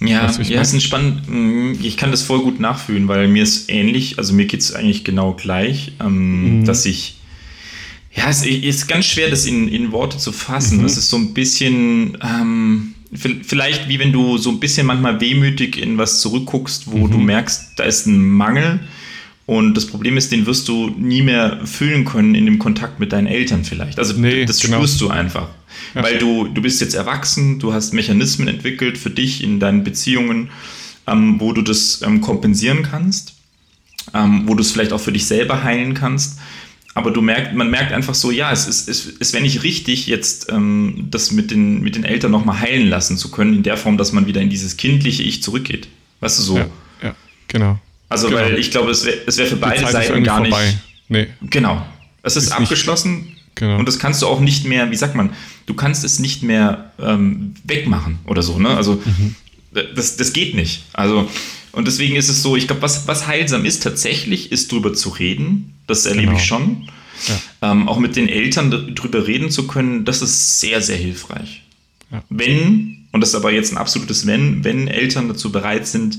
[0.00, 0.62] Ja, ich ja, mein?
[0.62, 1.22] ist ein spannend.
[1.28, 4.74] mm, Ich kann das voll gut nachfühlen, weil mir ist ähnlich, also mir geht es
[4.74, 6.64] eigentlich genau gleich, ähm, Mhm.
[6.66, 7.16] dass ich.
[8.16, 10.78] Ja, es ist ganz schwer, das in, in Worte zu fassen.
[10.78, 10.82] Mhm.
[10.82, 15.20] Das ist so ein bisschen, ähm, vi- vielleicht wie wenn du so ein bisschen manchmal
[15.20, 17.10] wehmütig in was zurückguckst, wo Mhm.
[17.10, 18.80] du merkst, da ist ein Mangel.
[19.46, 23.12] Und das Problem ist, den wirst du nie mehr füllen können in dem Kontakt mit
[23.12, 23.98] deinen Eltern vielleicht.
[23.98, 24.76] Also Nee, das genau.
[24.78, 25.48] spürst du einfach.
[25.94, 26.02] Ja.
[26.02, 30.48] Weil du, du bist jetzt erwachsen, du hast Mechanismen entwickelt für dich in deinen Beziehungen,
[31.06, 33.34] ähm, wo du das ähm, kompensieren kannst,
[34.14, 36.38] ähm, wo du es vielleicht auch für dich selber heilen kannst.
[36.96, 40.06] Aber du merkt, man merkt einfach so, ja, es ist, es, es wäre nicht richtig,
[40.06, 43.76] jetzt ähm, das mit den, mit den Eltern nochmal heilen lassen zu können, in der
[43.76, 45.88] Form, dass man wieder in dieses kindliche Ich zurückgeht.
[46.20, 46.58] Weißt du so?
[46.58, 46.66] Ja,
[47.02, 47.14] ja,
[47.48, 47.78] genau.
[48.08, 48.40] Also, Genau.
[48.40, 50.66] weil ich glaube, es wäre es wär für beide Seiten gar vorbei.
[50.66, 50.78] nicht.
[51.08, 51.84] Nee, Genau.
[52.22, 53.76] Es ist, Ist nicht- abgeschlossen Genau.
[53.78, 55.30] und das kannst du auch nicht mehr, wie sagt man,
[55.66, 58.68] du kannst es nicht mehr ähm, wegmachen oder so, ne?
[58.76, 59.34] Also Mhm.
[59.96, 60.84] das, das geht nicht.
[60.92, 61.28] Also,
[61.74, 65.08] und deswegen ist es so, ich glaube, was, was heilsam ist tatsächlich, ist drüber zu
[65.10, 65.74] reden.
[65.86, 66.38] Das erlebe Genau.
[66.38, 66.88] ich schon.
[67.62, 71.62] Ähm, auch mit den Eltern drüber reden zu können, das ist sehr, sehr hilfreich.
[72.10, 72.22] Ja.
[72.28, 76.18] Wenn, und das ist aber jetzt ein absolutes Wenn, wenn Eltern dazu bereit sind,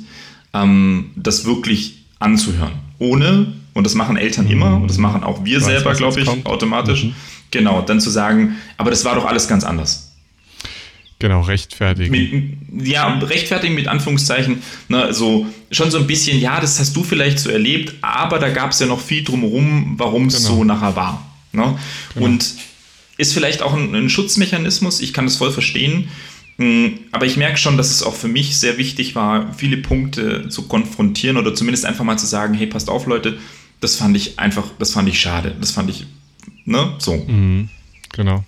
[0.54, 2.74] ähm, das wirklich anzuhören.
[2.98, 5.63] Ohne, und das machen Eltern immer, und das machen auch wir Mhm.
[5.63, 6.46] Weiß, selber, glaube ich, kommt.
[6.46, 7.04] automatisch.
[7.06, 7.15] Mhm.
[7.52, 10.05] Genau, dann zu sagen, aber das war doch alles ganz anders.
[11.28, 12.60] Genau, rechtfertigen.
[12.72, 17.04] Mit, ja, rechtfertigen mit Anführungszeichen, ne, so schon so ein bisschen, ja, das hast du
[17.04, 20.58] vielleicht so erlebt, aber da gab es ja noch viel drumherum, warum es Genau.
[20.58, 21.26] so nachher war.
[21.52, 21.78] Ne?
[22.16, 22.54] Und
[23.18, 26.10] ist vielleicht auch ein, ein Schutzmechanismus, ich kann das voll verstehen,
[26.58, 30.48] Mm, aber ich merke schon, dass es auch für mich sehr wichtig war, viele Punkte
[30.48, 33.38] zu konfrontieren oder zumindest einfach mal zu sagen, hey, passt auf, Leute,
[33.82, 36.06] das fand ich einfach, das fand ich schade, das fand ich,
[36.64, 37.14] ne, so.
[37.16, 37.70] Mhm.
[38.14, 38.46] Genau.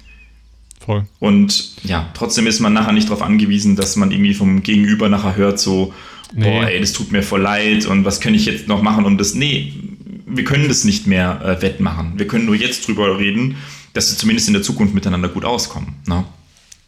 [0.87, 1.05] Voll.
[1.19, 5.35] Und ja, trotzdem ist man nachher nicht darauf angewiesen, dass man irgendwie vom Gegenüber nachher
[5.35, 5.93] hört, so,
[6.33, 6.43] Nee.
[6.49, 9.17] boah, ey, das tut mir voll leid und was kann ich jetzt noch machen, um
[9.17, 9.33] das.
[9.35, 9.73] Nee,
[10.25, 12.13] wir können das nicht mehr äh, wettmachen.
[12.17, 13.55] Wir können nur jetzt drüber reden,
[13.93, 15.95] dass wir zumindest in der Zukunft miteinander gut auskommen.
[16.05, 16.25] Ne?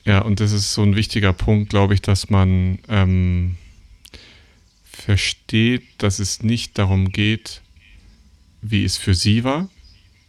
[0.06, 3.56] Ja, und das ist so ein wichtiger Punkt, glaube ich, dass man ähm,
[4.92, 7.62] versteht, dass es nicht darum geht,
[8.62, 9.70] wie es für sie war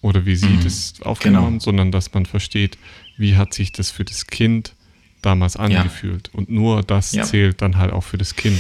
[0.03, 1.47] oder wie sie Mhm, das aufgenommen genau.
[1.47, 2.79] haben, sondern dass man versteht,
[3.21, 4.75] wie hat sich das für das Kind
[5.23, 6.31] damals angefühlt.
[6.33, 7.25] Und nur das Ja.
[7.25, 8.59] zählt dann halt auch für das Kind.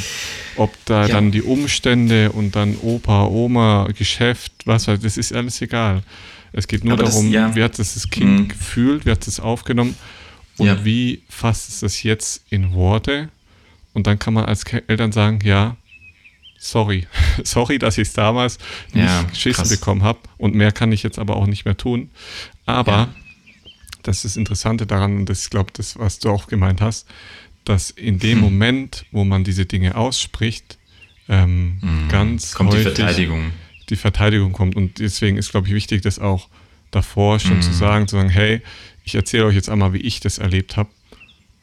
[0.56, 1.14] Ob da Ja.
[1.14, 6.02] dann die Umstände und dann Opa, Oma, Geschäft, was weiß das ist alles egal.
[6.52, 7.54] Es geht nur Aber das- darum, ja.
[7.56, 8.48] wie hat es das Kind Mhm.
[8.48, 9.96] gefühlt, wie hat es aufgenommen
[10.58, 10.84] und Ja.
[10.84, 13.30] wie fasst es das jetzt in Worte?
[13.94, 15.76] Und dann kann man als Eltern sagen, ja,
[16.58, 17.06] sorry.
[17.44, 18.58] sorry, dass ich es damals
[18.92, 19.70] Ja, nicht geschissen krass.
[19.70, 20.18] bekommen habe.
[20.36, 22.10] Und mehr kann ich jetzt aber auch nicht mehr tun.
[22.66, 23.14] Aber Ja.
[24.10, 27.06] Das ist das Interessante daran, und das ist, glaube das, was du auch gemeint hast,
[27.64, 28.40] dass in dem Hm.
[28.40, 30.78] Moment, wo man diese Dinge ausspricht,
[31.28, 31.78] ähm,
[32.10, 32.56] ganz Hm.
[32.56, 33.52] Kommt die häufig Verteidigung.
[33.88, 34.76] die Verteidigung kommt.
[34.76, 36.48] Und deswegen ist, glaube ich, wichtig, das auch
[36.90, 37.62] davor schon Mhm.
[37.62, 38.62] zu sagen, zu sagen, hey,
[39.04, 40.88] ich erzähle euch jetzt einmal, wie ich das erlebt habe.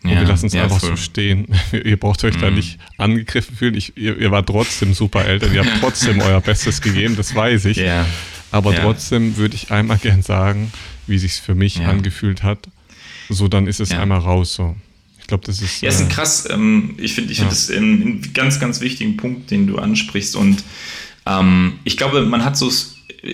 [0.03, 0.91] Und Ja, wir lassen es ja, einfach voll.
[0.91, 1.47] so stehen.
[1.73, 2.55] ihr braucht euch da Mhm.
[2.57, 3.75] nicht angegriffen fühlen.
[3.75, 5.53] Ich, ihr, ihr wart trotzdem super Eltern.
[5.53, 7.77] Ihr habt trotzdem euer Bestes gegeben, das weiß ich.
[7.77, 8.05] Ja.
[8.51, 8.81] Aber Ja.
[8.81, 10.71] trotzdem würde ich einmal gern sagen,
[11.08, 11.88] wie sich für mich Ja.
[11.89, 12.60] angefühlt hat.
[13.30, 14.00] So, dann ist es Ja.
[14.02, 14.54] einmal raus.
[14.56, 14.76] So.
[15.20, 15.82] Ich glaube, das ist.
[15.82, 17.43] Ja, ist ein äh, krass, ähm, ich finde ich Ja.
[17.43, 20.36] find das einen, einen ganz, ganz wichtigen Punkt, den du ansprichst.
[20.36, 20.63] Und
[21.26, 22.72] ähm, ich glaube, man hat so,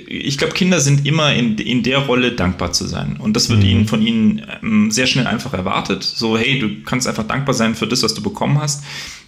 [0.08, 3.18] ich glaube, Kinder sind immer in, in der Rolle dankbar zu sein.
[3.20, 3.66] Und das wird Mhm.
[3.66, 6.04] ihnen von ihnen ähm, sehr schnell einfach erwartet.
[6.04, 8.84] So, hey, du kannst einfach dankbar sein für das, was du bekommen hast.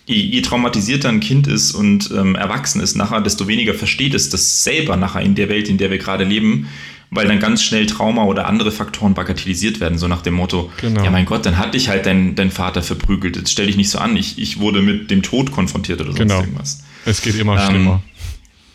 [0.07, 4.29] Je, je traumatisierter ein Kind ist und ähm, erwachsen ist nachher, desto weniger versteht es
[4.29, 6.67] das selber nachher in der Welt, in der wir gerade leben.
[7.11, 11.03] Weil dann ganz schnell Trauma oder andere Faktoren bagatellisiert werden, so nach dem Motto, Genau.
[11.03, 13.89] ja mein Gott, dann hat dich halt dein, dein Vater verprügelt, jetzt stell dich nicht
[13.89, 16.39] so an, ich, ich wurde mit dem Tod konfrontiert oder sonst Genau.
[16.41, 16.83] irgendwas.
[17.05, 18.01] Es geht immer Ähm, schlimmer.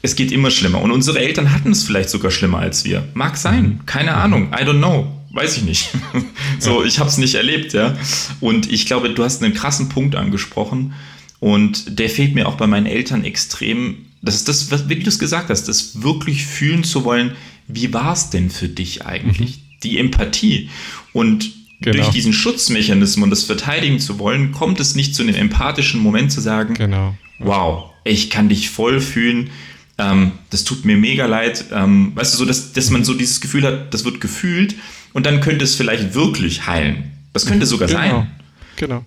[0.02, 0.80] Es geht immer schlimmer.
[0.80, 3.06] Und unsere Eltern hatten es vielleicht sogar schlimmer als wir.
[3.12, 5.06] Mag sein, keine Ahnung, I don't know.
[5.32, 5.90] Weiß ich nicht.
[6.58, 7.94] so, ich habe es nicht erlebt, ja.
[8.40, 10.94] Und ich glaube, du hast einen krassen Punkt angesprochen.
[11.38, 14.06] Und der fehlt mir auch bei meinen Eltern extrem.
[14.22, 17.32] Das ist das, was, wie du es gesagt hast, das wirklich fühlen zu wollen,
[17.74, 19.60] wie war es denn für dich eigentlich?
[19.82, 20.70] die Empathie.
[21.12, 21.96] Und genau.
[21.96, 26.32] durch diesen Schutzmechanismus und das verteidigen zu wollen, kommt es nicht zu einem empathischen Moment
[26.32, 27.14] zu sagen, genau.
[27.38, 29.50] wow, ich kann dich voll fühlen,
[29.98, 31.66] ähm, das tut mir mega leid.
[31.72, 34.74] Ähm, weißt du, so, dass, dass man so dieses Gefühl hat, das wird gefühlt
[35.12, 37.12] und dann könnte es vielleicht wirklich heilen.
[37.32, 38.00] Das könnte sogar genau.
[38.00, 38.30] sein.
[38.76, 39.04] Genau.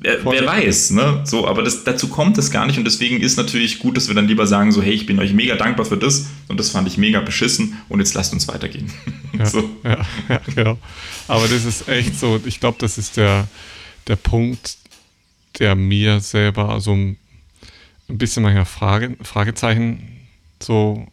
[0.00, 1.22] Wer, wer, weiß, ne?
[1.24, 4.14] So, aber das, dazu kommt es gar nicht und deswegen ist natürlich gut, dass wir
[4.14, 6.88] dann lieber sagen, so, hey, ich bin euch mega dankbar für das und das fand
[6.88, 8.90] ich mega beschissen und jetzt lasst uns weitergehen.
[9.38, 9.70] Ja, so.
[9.84, 10.78] ja, ja, genau.
[11.26, 13.48] Aber das ist echt so, ich glaube, das ist der,
[14.06, 14.76] der Punkt,
[15.58, 17.16] der mir selber so ein,
[18.08, 20.26] bisschen manchmal Frage, Fragezeichen
[20.60, 21.06] so,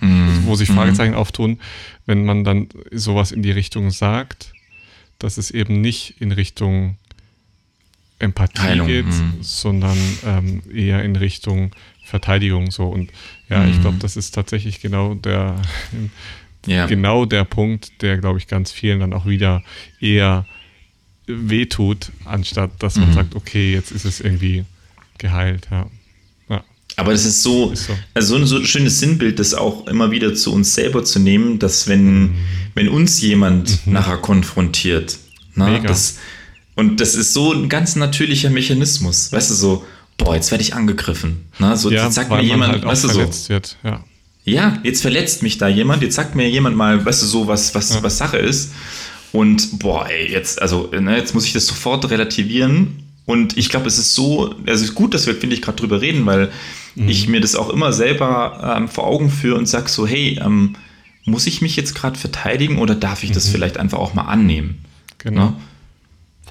[0.00, 0.44] mm.
[0.44, 0.74] wo sich mhm.
[0.74, 1.16] Fragezeichen mm.
[1.16, 1.58] auftun,
[2.06, 4.52] wenn man dann sowas in die Richtung sagt,
[5.18, 6.98] dass es eben nicht in Richtung
[8.22, 8.86] Empathie Heilung.
[8.86, 9.42] geht, mm.
[9.42, 11.72] sondern ähm, eher in Richtung
[12.04, 12.86] Verteidigung so.
[12.86, 13.10] Und
[13.48, 15.56] ja, ich glaube, das ist tatsächlich genau der,
[16.66, 16.86] ja.
[16.86, 19.62] genau der Punkt, der, glaube ich, ganz vielen dann auch wieder
[20.00, 20.46] eher
[21.26, 24.64] wehtut, anstatt dass man sagt, okay, jetzt ist es irgendwie
[25.18, 25.86] geheilt, ja.
[26.96, 27.98] Aber das ist so, ist so.
[28.14, 31.88] Also so ein schönes Sinnbild, das auch immer wieder zu uns selber zu nehmen, dass
[31.88, 32.34] wenn, mhm.
[32.74, 33.94] wenn uns jemand mhm.
[33.94, 35.18] nachher konfrontiert,
[35.54, 36.18] na, das,
[36.74, 39.84] und das ist so ein ganz natürlicher Mechanismus, weißt du, so,
[40.16, 41.46] boah, jetzt werde ich angegriffen.
[41.58, 44.04] Na, so, ja, jetzt sagt mir jemand, halt weißt du, so, wird, ja.
[44.44, 44.78] ja.
[44.82, 47.94] jetzt verletzt mich da jemand, jetzt sagt mir jemand mal, weißt du, so, was, was,
[47.94, 48.02] ja.
[48.02, 48.72] was Sache ist.
[49.32, 53.02] Und boah, ey, jetzt, also, ne, jetzt muss ich das sofort relativieren.
[53.24, 55.78] Und ich glaube, es ist so, also es ist gut, dass wir, finde ich, gerade
[55.78, 56.50] drüber reden, weil
[56.94, 57.08] mhm.
[57.08, 60.76] ich mir das auch immer selber ähm, vor Augen führe und sage so, hey, ähm,
[61.24, 63.52] muss ich mich jetzt gerade verteidigen oder darf ich das mhm.
[63.52, 64.84] vielleicht einfach auch mal annehmen?
[65.18, 65.50] Genau.
[65.50, 65.56] Ne?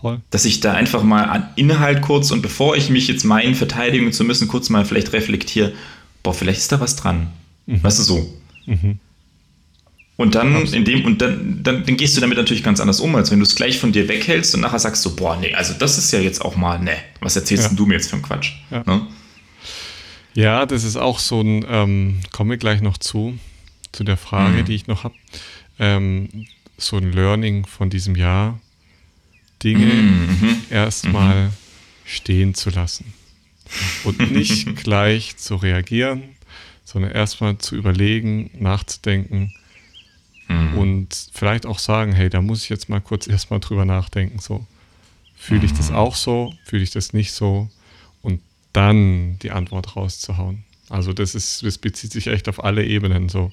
[0.02, 0.20] Voll.
[0.32, 4.12] Dass ich da einfach mal an Inhalt kurz und bevor ich mich jetzt meinen, verteidigen
[4.12, 5.74] zu müssen, kurz mal vielleicht reflektiere,
[6.24, 7.28] boah, vielleicht ist da was dran.
[7.68, 7.84] Mhm.
[7.84, 8.34] Weißt du so?
[8.66, 9.00] Mhm.
[10.18, 10.74] Und dann Absolut.
[10.74, 13.40] in dem, und dann, dann, dann, gehst du damit natürlich ganz anders um, als wenn
[13.40, 16.12] du es gleich von dir weghältst und nachher sagst du, boah, nee, also das ist
[16.12, 17.76] ja jetzt auch mal, ne, was erzählst ja.
[17.76, 18.54] du mir jetzt für einen Quatsch?
[18.70, 18.84] Ja.
[18.86, 19.08] Ne?
[20.34, 23.38] Ja, das ist auch so ein, ähm, komme gleich noch zu,
[23.92, 24.66] zu der Frage, mhm.
[24.66, 25.16] die ich noch habe.
[25.80, 26.30] Ähm,
[26.78, 28.60] so ein Learning von diesem Jahr,
[29.64, 30.58] Dinge mhm.
[30.70, 31.54] erstmal mhm.
[32.06, 33.14] stehen zu lassen
[34.04, 36.24] und nicht gleich zu reagieren,
[36.84, 39.54] sondern erstmal zu überlegen, nachzudenken
[40.48, 40.78] mhm.
[40.78, 44.66] und vielleicht auch sagen, hey, da muss ich jetzt mal kurz erstmal drüber nachdenken, so.
[45.36, 45.96] Fühle ich das mhm.
[45.96, 46.54] auch so?
[46.66, 47.68] Fühle ich das nicht so?
[48.74, 50.64] dann die Antwort rauszuhauen.
[50.90, 53.52] Also das ist, das bezieht sich echt auf alle Ebenen so.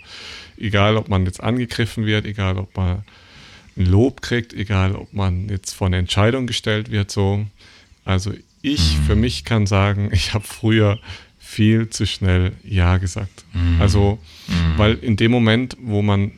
[0.56, 3.04] Egal, ob man jetzt angegriffen wird, egal, ob man
[3.78, 7.46] ein Lob kriegt, egal, ob man jetzt vor eine Entscheidung gestellt wird, so.
[8.04, 9.02] Also ich mhm.
[9.04, 10.98] für mich kann sagen, ich habe früher
[11.38, 13.44] viel zu schnell Ja gesagt.
[13.52, 13.80] Mhm.
[13.80, 14.78] Also, mhm.
[14.78, 16.32] weil in dem Moment, wo man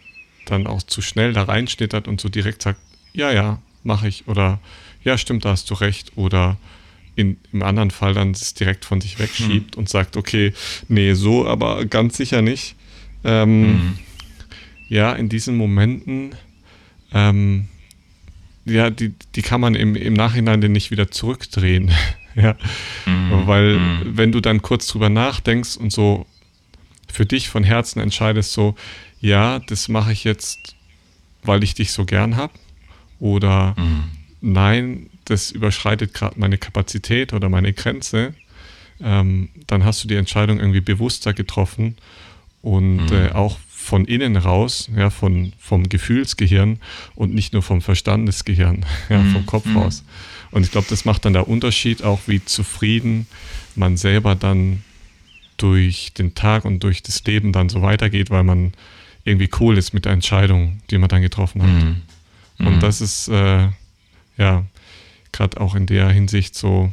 [0.46, 2.80] dann auch zu schnell da reinschnittert und so direkt sagt,
[3.12, 4.60] ja, ja, mache ich oder
[5.02, 6.58] ja, stimmt, da hast du recht oder
[7.16, 9.80] in, im anderen Fall dann es direkt von sich wegschiebt mhm.
[9.80, 10.52] und sagt, okay,
[10.88, 12.76] nee, so aber ganz sicher nicht.
[13.24, 13.98] Ähm, mhm.
[14.88, 16.34] Ja, in diesen Momenten,
[17.12, 17.68] ähm,
[18.64, 21.90] ja, die, die kann man im, im Nachhinein dann nicht wieder zurückdrehen.
[22.34, 22.56] ja,
[23.06, 23.46] mhm.
[23.46, 24.16] weil mhm.
[24.16, 26.26] wenn du dann kurz drüber nachdenkst und so
[27.12, 28.76] für dich von Herzen entscheidest, so,
[29.20, 30.76] ja, das mache ich jetzt,
[31.42, 32.52] weil ich dich so gern habe
[33.18, 34.04] oder mhm.
[34.40, 38.34] nein, das überschreitet gerade meine Kapazität oder meine Grenze,
[39.00, 41.96] ähm, dann hast du die Entscheidung irgendwie bewusster getroffen
[42.62, 43.12] und mhm.
[43.12, 46.78] äh, auch von innen raus, ja, von, vom Gefühlsgehirn
[47.14, 49.32] und nicht nur vom Verstandesgehirn, ja, mhm.
[49.32, 49.78] vom Kopf mhm.
[49.78, 50.04] raus.
[50.50, 53.26] Und ich glaube, das macht dann der Unterschied auch, wie zufrieden
[53.74, 54.82] man selber dann
[55.56, 58.72] durch den Tag und durch das Leben dann so weitergeht, weil man
[59.24, 61.84] irgendwie cool ist mit der Entscheidung, die man dann getroffen hat.
[61.84, 62.02] Mhm.
[62.58, 62.80] Und mhm.
[62.80, 63.68] das ist, äh,
[64.36, 64.64] ja,
[65.32, 66.92] gerade auch in der Hinsicht so,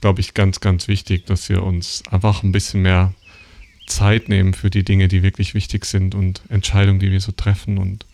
[0.00, 3.12] glaube ich, ganz, ganz wichtig, dass wir uns einfach ein bisschen mehr
[3.86, 7.78] Zeit nehmen für die Dinge, die wirklich wichtig sind und Entscheidungen, die wir so treffen
[7.78, 8.06] und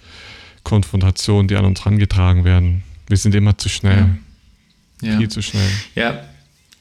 [0.64, 2.83] Konfrontationen, die an uns herangetragen werden.
[3.07, 4.18] Wir sind immer zu schnell.
[5.00, 5.18] Ja.
[5.18, 5.68] Viel zu schnell.
[5.94, 6.24] Ja.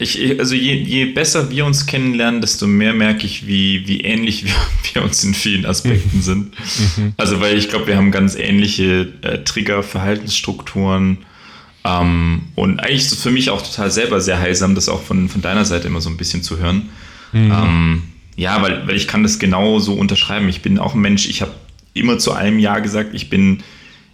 [0.00, 4.44] Ich, also je, je besser wir uns kennenlernen, desto mehr merke ich, wie, wie ähnlich
[4.46, 4.54] wir,
[4.92, 6.54] wir uns in vielen Aspekten sind.
[6.96, 7.14] Mhm.
[7.16, 11.18] Also weil ich glaube, wir haben ganz ähnliche äh, Trigger, Verhaltensstrukturen,
[11.84, 15.28] ähm, und eigentlich ist es für mich auch total selber sehr heilsam, das auch von,
[15.28, 16.90] von deiner Seite immer so ein bisschen zu hören.
[17.32, 17.52] Mhm.
[17.52, 18.02] Ähm,
[18.38, 20.48] ja, weil, weil ich kann das genau so unterschreiben.
[20.48, 21.52] Ich bin auch ein Mensch, ich habe
[21.92, 23.10] immer zu allem Ja gesagt.
[23.12, 23.64] Ich bin,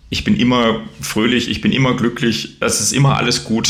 [0.08, 3.68] ich bin immer fröhlich, ich bin immer glücklich, es ist immer alles gut.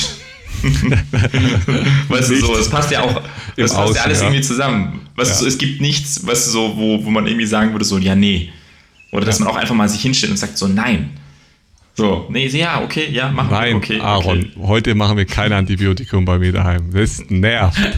[2.09, 3.21] weißt du, so, es passt ja auch,
[3.57, 4.27] das passt Außen, ja alles ja.
[4.27, 5.01] irgendwie zusammen.
[5.17, 5.39] Weißt ja.
[5.39, 7.99] du, so, es gibt nichts, weißt du, so, wo, wo man irgendwie sagen würde, so,
[7.99, 8.53] ja, nee.
[9.11, 11.11] Oder dass man auch einfach mal sich hinstellt und sagt, so, nein.
[11.97, 13.77] So, nee, ja, okay, ja, machen Nein, wir.
[13.77, 14.51] Okay, Aaron, okay.
[14.63, 16.91] heute machen wir kein Antibiotikum bei mir daheim.
[16.93, 17.79] Das nervt.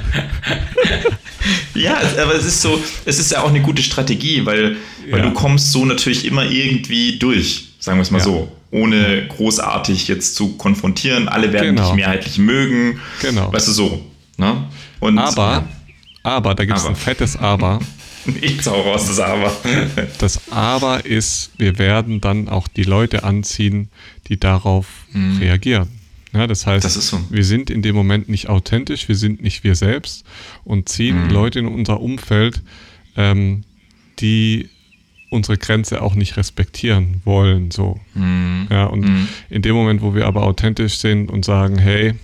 [1.87, 4.77] ja, aber es ist so, es ist ja auch eine gute Strategie, weil,
[5.11, 5.27] weil Ja.
[5.27, 8.25] du kommst so natürlich immer irgendwie durch, sagen wir es mal Ja.
[8.25, 11.29] so, ohne großartig jetzt zu konfrontieren.
[11.29, 11.89] Alle werden Genau.
[11.89, 13.01] dich mehrheitlich mögen.
[13.23, 13.53] Genau.
[13.53, 14.05] Weißt du so.
[14.37, 14.65] Ne?
[15.01, 15.65] Und, Aber,
[16.23, 17.79] aber, da gibt es ein fettes Aber.
[18.41, 19.53] Ich hau raus, das Aber.
[20.19, 23.89] Das Aber ist, wir werden dann auch die Leute anziehen,
[24.29, 24.87] die darauf
[25.41, 25.89] reagieren.
[26.37, 26.95] Ja, das heißt, Mhm.
[26.95, 27.21] Das so.
[27.31, 30.25] wir sind in dem Moment nicht authentisch, wir sind nicht wir selbst
[30.65, 31.31] und ziehen Mhm.
[31.31, 32.63] Leute in unser Umfeld,
[33.17, 33.65] ähm,
[34.21, 34.69] die
[35.31, 37.71] unsere Grenze auch nicht respektieren wollen.
[37.71, 37.99] So.
[38.15, 38.69] Mhm.
[38.71, 42.15] Ja, und in dem Moment, wo wir aber authentisch sind und sagen, hey,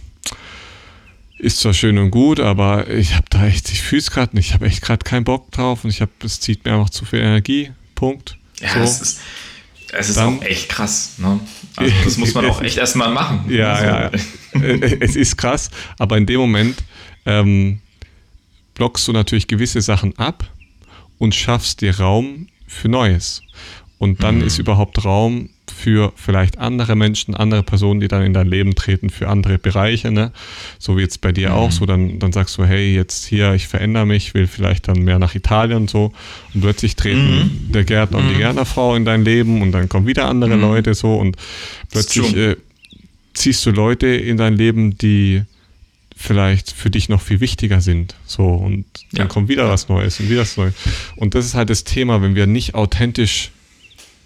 [1.38, 4.48] ist zwar schön und gut, aber ich habe da echt, ich fühle es gerade nicht,
[4.48, 7.04] ich habe echt gerade keinen Bock drauf und ich habe, es zieht mir einfach zu
[7.04, 7.70] viel Energie.
[7.96, 8.36] Punkt.
[8.60, 8.80] Ja, so.
[8.80, 9.20] es ist,
[9.92, 11.14] es ist Dann- auch echt krass.
[11.18, 11.40] Ne?
[11.76, 13.44] Also das muss man auch echt erstmal machen.
[13.48, 14.10] Ja, also, ja,
[14.54, 14.60] ja.
[14.60, 16.82] Äh, es ist krass, aber in dem Moment
[17.26, 17.80] ähm,
[18.74, 20.50] blockst du natürlich gewisse Sachen ab
[21.18, 23.42] und schaffst dir Raum für Neues.
[23.98, 28.46] Und dann ist überhaupt Raum für vielleicht andere Menschen, andere Personen, die dann in dein
[28.46, 30.32] Leben treten, für andere Bereiche, ne?
[30.78, 33.66] So wie jetzt bei dir auch, so dann, dann sagst du, hey, jetzt hier, ich
[33.68, 36.12] verändere mich, will vielleicht dann mehr nach Italien und so.
[36.54, 40.26] Und plötzlich treten der Gärtner und die Gärtnerfrau in dein Leben und dann kommen wieder
[40.28, 41.36] andere Leute so und
[41.90, 42.56] plötzlich äh,
[43.34, 45.42] ziehst du Leute in dein Leben, die
[46.14, 48.14] vielleicht für dich noch viel wichtiger sind.
[48.26, 49.26] So, und dann Ja.
[49.26, 50.74] kommt wieder was Neues und wieder was Neues.
[51.16, 53.50] Und das ist halt das Thema, wenn wir nicht authentisch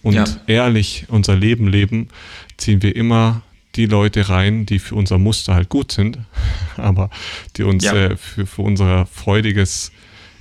[0.06, 0.24] und Ja.
[0.46, 2.08] ehrlich unser Leben leben,
[2.56, 3.42] ziehen wir immer
[3.74, 6.18] die Leute rein, die für unser Muster halt gut sind,
[6.76, 7.10] aber
[7.56, 7.94] die uns Ja.
[7.94, 9.90] äh, für, für unser freudiges,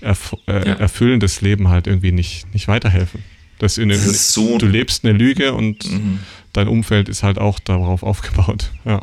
[0.02, 0.74] erf äh, Ja.
[0.76, 3.24] erfüllendes Leben halt irgendwie nicht, nicht weiterhelfen.
[3.60, 6.20] Das in, Das ist so- du lebst eine Lüge und Mhm.
[6.54, 8.70] dein Umfeld ist halt auch darauf aufgebaut.
[8.86, 9.02] Ja.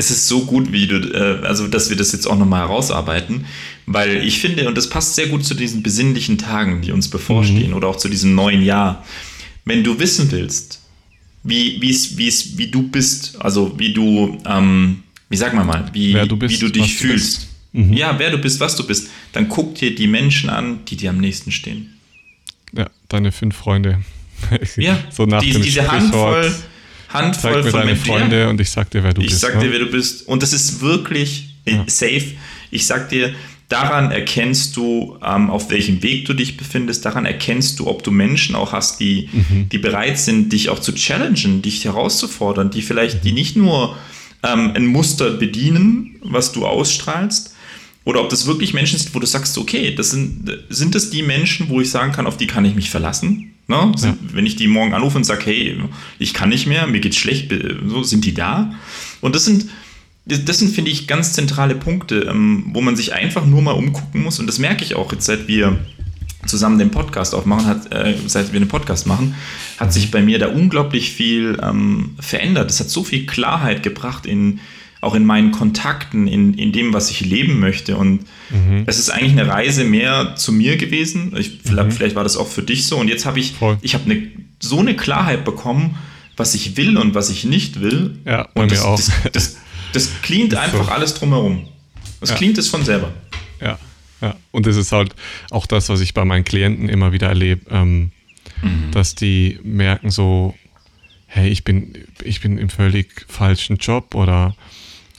[0.00, 3.46] Es ist so gut, wie du, äh, also dass wir das jetzt auch nochmal herausarbeiten,
[3.86, 7.74] weil ich finde, und das passt sehr gut zu diesen besinnlichen Tagen, die uns bevorstehen,
[7.74, 9.04] oder auch zu diesem neuen Jahr.
[9.68, 10.80] Wenn du wissen willst,
[11.44, 16.12] wie, wie's, wie's, wie du bist, also wie du, ähm, wie sag mal mal, wie,
[16.12, 17.48] du bist, wie du dich was du fühlst.
[17.72, 21.10] Ja, wer du bist, was du bist, dann guck dir die Menschen an, die dir
[21.10, 21.94] am nächsten stehen.
[22.76, 24.02] Ja, deine fünf Freunde.
[24.76, 26.54] Ja, so nach die, dem diese Handvoll,
[27.08, 28.06] Handvoll Zeig mir von deine Menschen.
[28.06, 28.18] Ja.
[28.18, 29.40] Freunde und ich sag dir, wer du Ich bist.
[29.40, 29.64] sag ne?
[29.64, 30.28] dir, wer du bist.
[30.28, 32.36] Und das ist wirklich äh, safe.
[32.70, 33.34] Ich sag dir,
[33.68, 37.04] daran erkennst du, ähm, auf welchem Weg du dich befindest.
[37.04, 39.68] Daran erkennst du, ob du Menschen auch hast, die, Mhm.
[39.68, 43.96] die bereit sind, dich auch zu challengen, dich herauszufordern, die vielleicht, die nicht nur
[44.42, 47.54] ähm, ein Muster bedienen, was du ausstrahlst,
[48.04, 51.22] oder ob das wirklich Menschen sind, wo du sagst, okay, das sind, sind das die
[51.22, 53.52] Menschen, wo ich sagen kann, auf die kann ich mich verlassen?
[53.66, 53.92] Ne?
[53.96, 55.76] Sind, Wenn ich die morgen anrufe und sage, hey,
[56.18, 57.52] ich kann nicht mehr, mir geht's schlecht,
[57.86, 58.72] so sind die da.
[59.20, 59.66] Und das sind,
[60.28, 64.22] das sind, finde ich, ganz zentrale Punkte, ähm, wo man sich einfach nur mal umgucken
[64.22, 64.38] muss.
[64.38, 65.78] Und das merke ich auch jetzt, seit wir
[66.46, 69.34] zusammen den Podcast aufmachen, hat, äh, seit wir den Podcast machen,
[69.78, 72.70] hat sich bei mir da unglaublich viel ähm, verändert.
[72.70, 74.60] Es hat so viel Klarheit gebracht in
[75.00, 77.96] auch in meinen Kontakten, in, in dem, was ich leben möchte.
[77.96, 78.24] Und
[78.86, 81.34] es ist eigentlich eine Reise mehr zu mir gewesen.
[81.38, 82.96] Ich, vielleicht, vielleicht war das auch für dich so.
[82.96, 83.78] Und jetzt habe ich, Voll.
[83.80, 84.26] ich habe eine,
[84.60, 85.96] so eine Klarheit bekommen,
[86.36, 88.18] was ich will und was ich nicht will.
[88.24, 88.96] Ja, bei und mir das, auch.
[88.96, 89.56] Das, das,
[90.06, 90.90] das cleant einfach so.
[90.90, 91.68] alles drumherum.
[92.20, 92.36] Das Ja.
[92.36, 93.12] cleant es von selber.
[93.60, 93.78] Ja,
[94.20, 94.36] ja.
[94.50, 95.14] Und das ist halt
[95.50, 98.10] auch das, was ich bei meinen Klienten immer wieder erlebe, ähm,
[98.62, 98.90] Mhm.
[98.92, 100.54] dass die merken so,
[101.26, 101.92] hey, ich bin,
[102.24, 104.56] ich bin im völlig falschen Job oder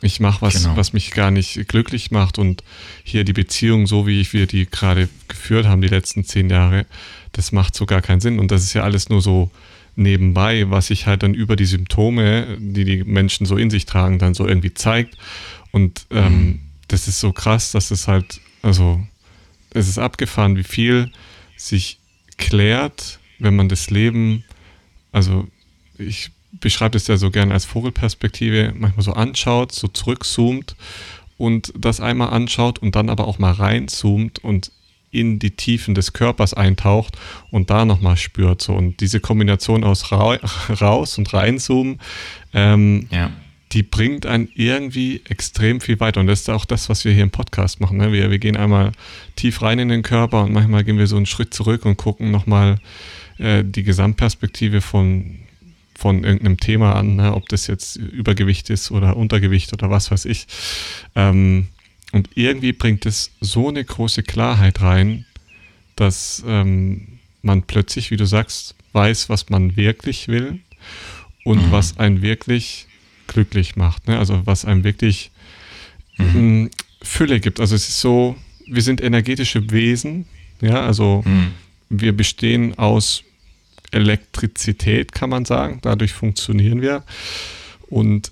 [0.02, 0.76] ich mache was, Genau.
[0.76, 2.63] was mich gar nicht glücklich macht und
[3.04, 6.86] hier die Beziehung, so wie wir die gerade geführt haben, die letzten zehn Jahre,
[7.34, 8.39] das macht so gar keinen Sinn.
[8.39, 9.52] Und das ist ja alles nur so
[10.00, 14.18] nebenbei, was sich halt dann über die Symptome, die die Menschen so in sich tragen,
[14.18, 15.18] dann so irgendwie zeigt.
[15.72, 19.02] Und ähm, das ist so krass, dass es halt, also
[19.72, 21.12] es ist abgefahren, wie viel
[21.58, 22.00] sich
[22.38, 24.44] klärt, wenn man das Leben,
[25.12, 25.48] also
[25.98, 30.76] ich beschreibe das ja so gerne als Vogelperspektive, manchmal so anschaut, so zurückzoomt
[31.38, 34.71] und das einmal anschaut und dann aber auch mal reinzoomt und
[35.12, 37.18] in die Tiefen des Körpers eintaucht
[37.52, 38.62] und da nochmal spürt.
[38.62, 38.74] So.
[38.74, 40.36] Und diese Kombination aus ra
[40.82, 42.00] raus und reinzoomen,
[42.54, 43.32] ähm, Ja.
[43.72, 46.20] die bringt einen irgendwie extrem viel weiter.
[46.20, 47.98] Und das ist auch das, was wir hier im Podcast machen.
[47.98, 48.12] Ne?
[48.12, 48.92] Wir, wir gehen einmal
[49.36, 52.32] tief rein in den Körper und manchmal gehen wir so einen Schritt zurück und gucken
[52.32, 52.78] nochmal
[53.38, 55.40] äh, die Gesamtperspektive von,
[55.96, 57.34] von irgendeinem Thema an, ne?
[57.34, 60.48] ob das jetzt Übergewicht ist oder Untergewicht oder was weiß ich.
[61.16, 61.68] Ähm,
[62.12, 65.26] und irgendwie bringt es so eine große Klarheit rein,
[65.96, 70.60] dass ähm, man plötzlich, wie du sagst, weiß, was man wirklich will
[71.44, 71.72] und mhm.
[71.72, 72.88] was einen wirklich
[73.28, 74.08] glücklich macht.
[74.08, 74.18] Ne?
[74.18, 75.32] Also was einem wirklich
[76.18, 76.70] mhm.
[77.02, 77.60] Fülle gibt.
[77.60, 78.36] Also es ist so,
[78.66, 80.26] wir sind energetische Wesen,
[80.62, 81.52] ja, also mhm.
[81.90, 83.24] wir bestehen aus
[83.92, 85.80] Elektrizität, kann man sagen.
[85.82, 87.04] Dadurch funktionieren wir.
[87.88, 88.32] Und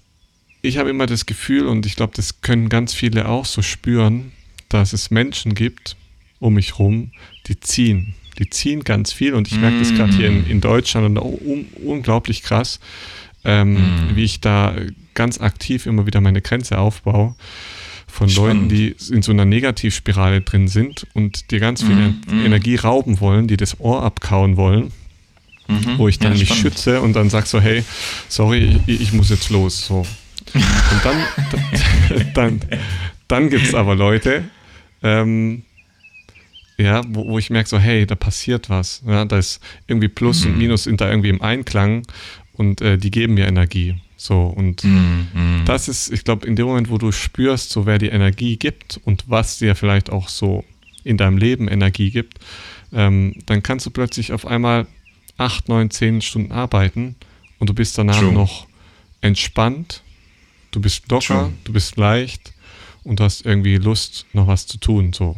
[0.62, 4.32] ich habe immer das Gefühl, und ich glaube, das können ganz viele auch so spüren,
[4.70, 5.95] dass es Menschen gibt
[6.39, 7.12] um mich herum,
[7.47, 8.14] die ziehen.
[8.39, 11.26] Die ziehen ganz viel und ich merke das gerade hier in, in, Deutschland und auch
[11.26, 12.80] un, unglaublich krass,
[13.43, 14.16] ähm, mm.
[14.16, 14.76] wie ich da
[15.16, 17.34] ganz aktiv immer wieder meine Grenze aufbaue
[18.05, 18.53] von Spannend.
[18.53, 22.45] Leuten, die in so einer Negativspirale drin sind und dir ganz viel mm, mm.
[22.45, 24.91] Energie rauben wollen, die das Ohr abkauen wollen,
[25.68, 25.97] mhm.
[25.97, 27.84] wo ich dann ja, mich schütze und dann sag so, hey,
[28.30, 29.88] sorry, ich, ich muss jetzt los.
[29.88, 30.05] So.
[30.54, 31.18] Und dann,
[32.34, 32.62] dann,
[33.28, 34.44] dann, gibt es aber Leute,
[35.04, 35.64] ähm,
[36.78, 39.04] ja, wo, wo ich merke so, hey, da passiert was.
[39.06, 40.52] Ja, da ist irgendwie Plus mhm.
[40.52, 42.04] und Minus sind da irgendwie im Einklang
[42.54, 43.96] und äh, die geben mir Energie.
[44.16, 45.62] So, und mhm.
[45.66, 49.00] das ist, ich glaube, in dem Moment, wo du spürst, so wer die Energie gibt
[49.06, 50.64] und was dir vielleicht auch so
[51.04, 52.40] in deinem Leben Energie gibt,
[52.94, 54.88] ähm, dann kannst du plötzlich auf einmal
[55.38, 57.16] acht, neun, zehn Stunden arbeiten
[57.60, 58.34] und du bist danach True.
[58.34, 58.68] noch
[59.22, 60.02] entspannt,
[60.78, 61.54] du bist locker, True.
[61.64, 62.54] du bist leicht
[63.04, 65.12] und du hast irgendwie Lust, noch was zu tun.
[65.12, 65.36] So.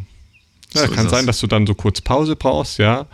[0.74, 3.08] Ja, so kann sein, dass du dann so kurz Pause brauchst, ja.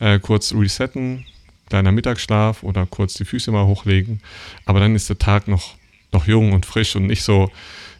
[0.00, 1.26] Äh, kurz resetten,
[1.68, 4.20] kleiner Mittagsschlaf oder kurz die Füße mal hochlegen.
[4.64, 5.74] Aber dann ist der Tag noch,
[6.10, 7.50] noch jung und frisch und nicht so,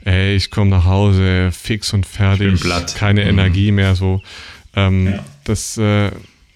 [0.05, 2.63] ey, ich komme nach Hause fix und fertig,
[2.95, 3.31] keine mhm.
[3.31, 3.95] Energie mehr.
[3.95, 4.23] So.
[4.75, 5.25] Ähm, ja.
[5.45, 6.11] Das äh,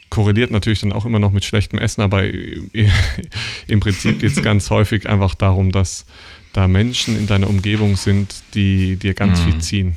[0.09, 2.25] korreliert natürlich dann auch immer noch mit schlechtem Essen, aber
[3.67, 6.07] im Prinzip geht es ganz häufig einfach darum, dass
[6.53, 9.45] da Menschen in deiner Umgebung sind, die dir ganz mhm.
[9.45, 9.97] viel ziehen.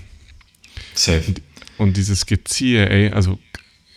[0.93, 1.23] Safe.
[1.27, 1.41] Und,
[1.77, 3.37] und dieses Geziehe, ey, also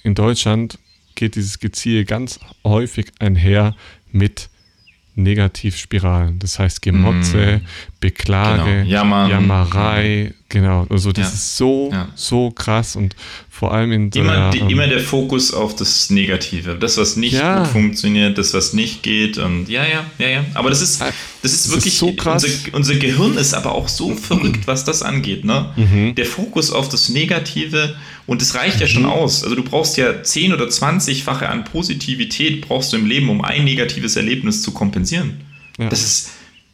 [0.03, 0.79] in Deutschland
[1.15, 3.77] geht dieses Geziehe ganz häufig einher
[4.11, 4.49] mit
[5.15, 6.39] Negativspiralen.
[6.39, 7.67] Das heißt Gemotze, mm.
[8.01, 8.89] Beklage, genau.
[8.89, 9.29] Jammer.
[9.29, 10.87] Jammerei, genau.
[10.89, 11.35] Also das ja.
[11.35, 12.09] ist so, ja.
[12.15, 13.15] so krass und
[13.51, 17.17] vor allem in der, immer, die, ähm, immer der Fokus auf das Negative, das, was
[17.17, 17.59] nicht ja.
[17.59, 20.45] gut funktioniert, das, was nicht geht und ja, ja, ja, ja.
[20.55, 22.45] Aber das ist, das ist das wirklich ist so krass.
[22.45, 25.45] Unser, unser, Gehirn ist aber auch so verrückt, was das angeht.
[25.45, 25.73] Ne?
[25.77, 26.15] Mhm.
[26.15, 27.97] Der Fokus auf das Negative
[28.27, 28.81] und das reicht mhm.
[28.81, 29.11] ja schon mhm.
[29.11, 29.43] aus.
[29.43, 33.65] Also du brauchst ja 10 oder 20-fache an Positivität brauchst du im Leben, um ein
[33.65, 35.41] negatives Erlebnis zu kompensieren.
[35.79, 36.31] Das ist,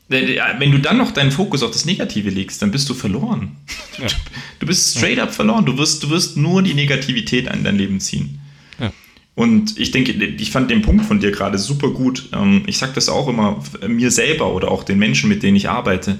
[0.08, 3.56] wenn du dann noch deinen Fokus auf das Negative legst, dann bist du verloren.
[3.98, 4.06] Ja.
[4.60, 5.66] Du bist straight up verloren.
[5.66, 8.40] Du wirst, du wirst nur die Negativität an dein Leben ziehen.
[8.78, 8.92] Ja.
[9.34, 12.30] Und ich denke, ich fand den Punkt von dir gerade super gut.
[12.32, 15.68] Ähm, ich sage das auch immer mir selber oder auch den Menschen, mit denen ich
[15.68, 16.18] arbeite,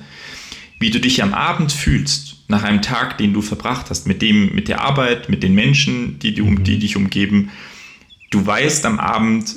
[0.79, 4.55] wie du dich am Abend fühlst nach einem Tag, den du verbracht hast, mit dem,
[4.55, 6.65] mit der Arbeit, mit den Menschen, die, die, mhm.
[6.65, 7.51] die dich umgeben.
[8.31, 9.55] Du weißt am Abend,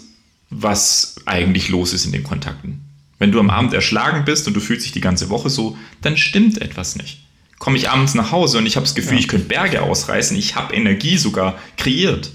[0.49, 2.86] was eigentlich los ist in den Kontakten.
[3.19, 6.17] Wenn du am Abend erschlagen bist und du fühlst dich die ganze Woche so, dann
[6.17, 7.19] stimmt etwas nicht.
[7.59, 9.19] Komme ich abends nach Hause und ich habe das Gefühl, ja.
[9.19, 12.31] ich könnte Berge ausreißen, ich habe Energie sogar kreiert,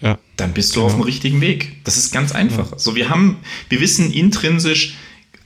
[0.00, 0.18] ja.
[0.36, 0.86] dann bist du genau.
[0.86, 1.84] auf dem richtigen Weg.
[1.84, 2.70] Das ist ganz einfach.
[2.70, 2.78] Ja.
[2.78, 4.94] So, wir haben, wir wissen intrinsisch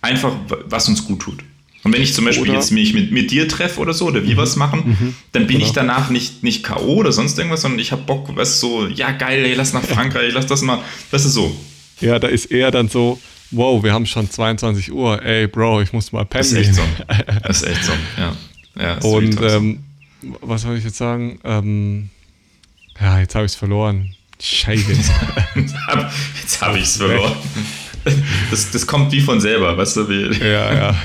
[0.02, 1.42] einfach, was uns gut tut.
[1.84, 4.24] Und wenn ich zum Beispiel oder, jetzt mich mit, mit dir treffe oder so, oder
[4.24, 4.38] wir mhm.
[4.38, 5.14] was machen, mhm.
[5.32, 5.66] dann bin genau.
[5.66, 6.94] ich danach nicht, nicht K.O.
[6.94, 10.32] oder sonst irgendwas, sondern ich habe Bock, was so, ja geil, ey, lass nach Frankreich,
[10.32, 10.80] lass das mal,
[11.10, 11.54] das ist so.
[12.00, 13.20] Ja, da ist eher dann so,
[13.54, 16.42] wow, wir haben schon 22 Uhr, ey Bro, ich muss mal pennen.
[16.42, 16.82] Das ist echt so.
[17.42, 18.36] Das ist echt so, ja.
[18.78, 19.84] ja Und ähm,
[20.40, 21.38] was soll ich jetzt sagen?
[21.44, 22.10] Ähm,
[23.00, 24.14] ja, jetzt habe ich es verloren.
[24.40, 24.92] Scheiße.
[25.54, 26.10] jetzt habe
[26.60, 27.32] hab ich es verloren.
[28.50, 30.08] Das, das kommt wie von selber, weißt du?
[30.08, 30.96] Wie, ja, ja.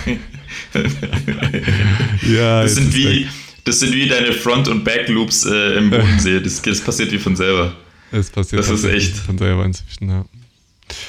[2.30, 3.28] ja, das sind wie,
[3.64, 6.40] das sind wie deine Front- und Back-Loops äh, im Bodensee.
[6.42, 7.74] Das, das passiert wie von selber.
[8.12, 10.26] Das passiert das ist echt von selber inzwischen, ja.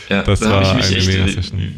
[0.08, 1.74] Ja, das da war ich mich eine echt, Session.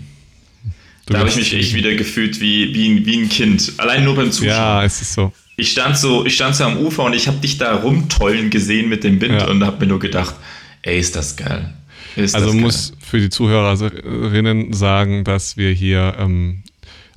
[1.06, 3.72] Da habe ich mich echt wieder gefühlt wie, wie, ein, wie ein Kind.
[3.78, 4.56] Allein nur beim Zuschauen.
[4.56, 5.32] Ja, es ist so.
[5.56, 8.88] Ich stand so, ich stand so am Ufer und ich habe dich da rumtollen gesehen
[8.88, 9.48] mit dem Wind ja.
[9.48, 10.34] und habe mir nur gedacht,
[10.82, 11.74] ey, ist das geil.
[12.16, 12.98] Ist also das muss geil.
[13.00, 16.62] für die Zuhörerinnen sagen, dass wir hier ähm,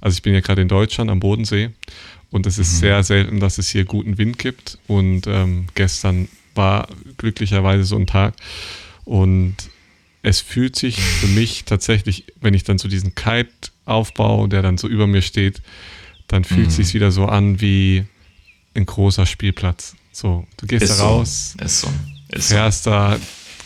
[0.06, 1.72] also ich bin ja gerade in Deutschland am Bodensee
[2.30, 2.78] und es ist mhm.
[2.78, 4.78] sehr selten, dass es hier guten Wind gibt.
[4.86, 8.36] Und ähm, gestern war glücklicherweise so ein Tag.
[9.04, 9.56] Und
[10.26, 13.52] es fühlt sich für mich tatsächlich, wenn ich dann so diesen Kite
[13.86, 15.62] aufbaue, der dann so über mir steht,
[16.28, 16.68] dann fühlt mhm.
[16.68, 18.06] es sich wieder so an wie
[18.74, 19.96] ein großer Spielplatz.
[20.12, 21.64] So, du gehst ist da raus, so.
[21.64, 21.90] Ist so.
[22.32, 22.90] Ist fährst so.
[22.90, 23.20] da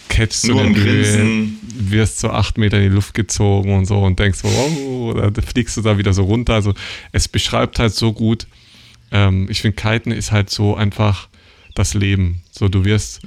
[0.09, 4.19] catchst Nur du Höhe, wirst so acht Meter in die Luft gezogen und so und
[4.19, 6.55] denkst, wow, da fliegst du da wieder so runter.
[6.55, 6.73] Also
[7.13, 8.47] es beschreibt halt so gut.
[9.11, 11.29] Ähm, ich finde, Kiten ist halt so einfach
[11.73, 12.41] das Leben.
[12.51, 13.21] So, du wirst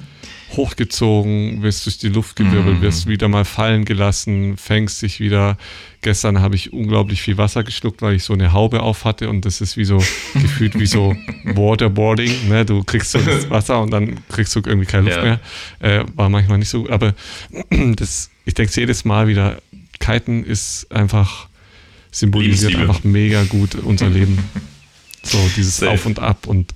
[0.57, 2.83] hochgezogen, wirst durch die Luft gewirbelt, Mhm.
[2.83, 5.57] wirst wieder mal fallen gelassen, fängst dich wieder.
[6.03, 9.45] Gestern habe ich unglaublich viel Wasser geschluckt, weil ich so eine Haube auf hatte und
[9.45, 9.99] das ist wie so
[10.35, 12.49] gefühlt wie so Waterboarding.
[12.49, 12.65] Ne?
[12.65, 15.23] Du kriegst so das Wasser und dann kriegst du irgendwie keine Luft Ja.
[15.25, 15.41] mehr.
[15.81, 17.15] Äh, war manchmal nicht so, aber
[17.97, 19.61] das, ich denke jedes Mal wieder,
[20.01, 21.49] Kiten ist einfach
[22.11, 24.39] symbolisiert einfach mega gut unser Leben.
[25.25, 25.93] So dieses Safe.
[25.93, 26.75] Auf und Ab und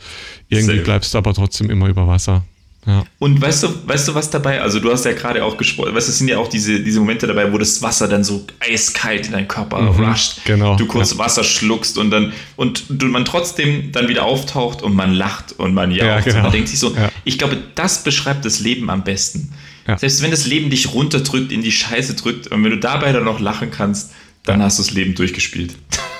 [0.48, 0.84] irgendwie Safe.
[0.84, 2.44] bleibst du aber trotzdem immer über Wasser.
[2.86, 3.04] Ja.
[3.18, 4.60] Und weißt du, weißt du, was dabei?
[4.62, 7.00] Also du hast ja gerade auch gesprochen, weißt du, es sind ja auch diese, diese
[7.00, 10.44] Momente dabei, wo das Wasser dann so eiskalt in deinen Körper Mhm, rusht.
[10.44, 11.18] genau, Du kurz ja.
[11.18, 15.74] Wasser schluckst und dann und du, man trotzdem dann wieder auftaucht und man lacht und
[15.74, 16.06] man jaucht.
[16.06, 16.36] Ja, genau.
[16.36, 17.10] Und man denkt sich so, Ja.
[17.24, 19.52] ich glaube, das beschreibt das Leben am besten.
[19.98, 23.24] Selbst wenn das Leben dich runterdrückt, in die Scheiße drückt und wenn du dabei dann
[23.24, 24.10] noch lachen kannst,
[24.44, 25.74] dann hast du das Leben durchgespielt.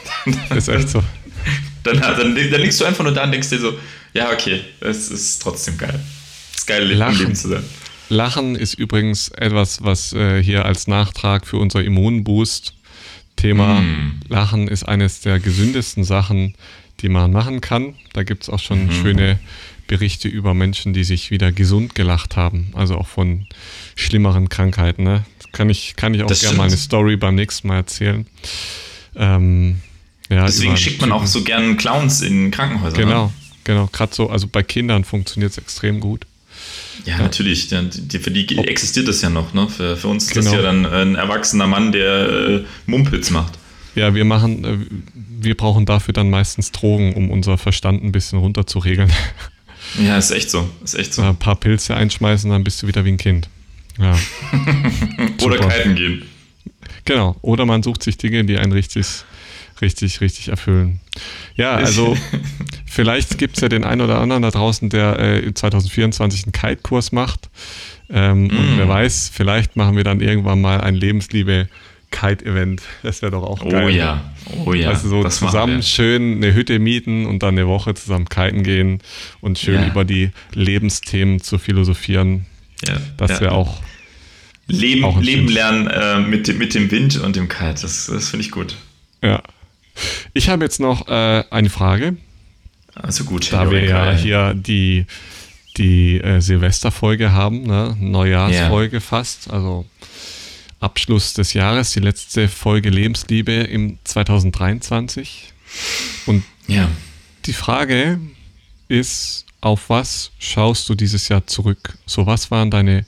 [0.55, 1.03] Ist echt so.
[1.85, 3.75] Dann, dann, dann liegst du einfach nur da und denkst dir so,
[4.15, 6.01] ja, okay, es ist trotzdem geil.
[6.57, 7.19] Ist geil, Lachen.
[7.19, 7.65] Leben zu sein.
[8.09, 12.73] Lachen ist übrigens etwas, was äh, hier als Nachtrag für unser Immunboost
[13.37, 14.21] Thema Mm.
[14.29, 16.55] Lachen ist eines der gesündesten Sachen,
[17.01, 17.95] die man machen kann.
[18.15, 18.93] Da gibt es auch schon Mhm.
[18.93, 19.39] schöne
[19.89, 22.69] Berichte über Menschen, die sich wieder gesund gelacht haben.
[22.73, 23.47] Also auch von
[23.95, 25.03] schlimmeren Krankheiten.
[25.05, 25.25] Ne?
[25.53, 26.77] Kann ich, kann ich auch gerne mal eine.
[26.79, 28.27] Story beim nächsten Mal erzählen.
[29.15, 29.81] Ähm,
[30.31, 32.97] ja, Deswegen schickt man auch so gern Clowns in Krankenhäuser.
[32.97, 33.33] Genau, Ne?
[33.65, 33.89] genau.
[33.93, 36.25] Gerade so, also bei Kindern funktioniert es extrem gut.
[37.05, 37.69] Ja, natürlich.
[37.69, 39.53] Für die existiert das ja noch.
[39.55, 39.69] Ne?
[39.69, 40.57] Für, für uns ist das Genau.
[40.57, 43.55] ja dann ein erwachsener Mann, der äh, Mumpitz macht.
[43.95, 44.79] Ja, wir machen, äh,
[45.41, 49.11] wir brauchen dafür dann meistens Drogen, um unser Verstand ein bisschen runterzuregeln.
[50.05, 50.69] Ja, ist echt so.
[50.83, 51.23] Ist echt so.
[51.23, 53.49] Ein paar Pilze einschmeißen, dann bist du wieder wie ein Kind.
[54.01, 54.19] Ja,
[55.45, 56.23] Oder kiten gehen.
[57.05, 57.37] genau.
[57.41, 59.07] Oder man sucht sich Dinge, die einen richtig,
[59.81, 61.01] richtig, richtig erfüllen.
[61.57, 62.17] Ja, also
[62.87, 67.13] vielleicht gibt es ja den einen oder anderen da draußen, der äh, 2024 einen Kite-Kurs
[67.13, 67.49] macht.
[68.09, 68.79] Ähm, Und Mm.
[68.79, 71.69] wer weiß, vielleicht machen wir dann irgendwann mal ein Lebensliebe
[72.13, 72.83] Kite-Event.
[73.03, 73.91] Das wäre doch auch Oh geil.
[73.95, 74.33] ja.
[74.65, 74.91] Oh ja.
[74.91, 79.01] also so das zusammen schön eine Hütte mieten und dann eine Woche zusammen kiten gehen
[79.41, 79.89] und schön Ja.
[79.89, 82.47] über die Lebensthemen zu philosophieren.
[82.87, 83.41] Ja, Das ja.
[83.41, 83.81] wäre auch
[84.69, 87.83] Leben, auch Leben lernen äh, mit, dem, mit dem Wind und dem Kite.
[87.83, 88.77] Das, das finde ich gut.
[89.23, 89.43] Ja.
[90.35, 92.17] Ich habe jetzt noch äh, eine Frage,
[92.95, 93.53] Also gut.
[93.53, 95.07] da wir ja hier die,
[95.77, 97.97] die äh, Silvesterfolge haben, ne?
[97.99, 99.87] Neujahrsfolge fast, also
[100.81, 105.53] Abschluss des Jahres, die letzte Folge Lebensliebe im 2023.
[106.27, 106.89] Und Ja.
[107.47, 108.21] die Frage
[108.89, 111.97] ist, auf was schaust du dieses Jahr zurück?
[112.07, 113.05] So, was waren deine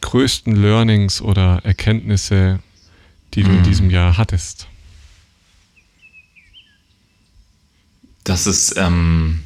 [0.00, 2.58] größten Learnings oder Erkenntnisse,
[3.34, 3.62] die du in Hm.
[3.62, 4.66] diesem Jahr hattest?
[8.24, 9.40] Das ist, ähm,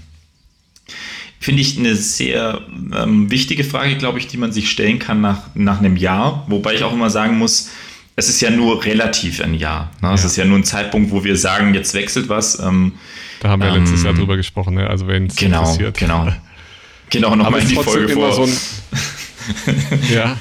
[1.41, 2.61] finde ich, eine sehr
[2.95, 6.45] ähm, wichtige Frage, glaube ich, die man sich stellen kann nach, nach einem Jahr.
[6.49, 7.71] Wobei ich auch immer sagen muss,
[8.17, 9.91] es ist ja nur relativ ein Jahr.
[10.03, 10.13] Ne?
[10.15, 10.27] Es Ja.
[10.27, 12.59] ist ja nur ein Zeitpunkt, wo wir sagen, jetzt wechselt was.
[12.61, 12.95] Ähm,
[13.41, 14.89] Da haben wir Ähm, letztes Jahr drüber gesprochen, ne?
[14.89, 15.99] also wenn es genau, interessiert.
[15.99, 16.33] genau.
[17.11, 18.33] Genau, nochmal es in die Folge vor.
[18.35, 18.53] so ein...
[20.13, 20.37] ja,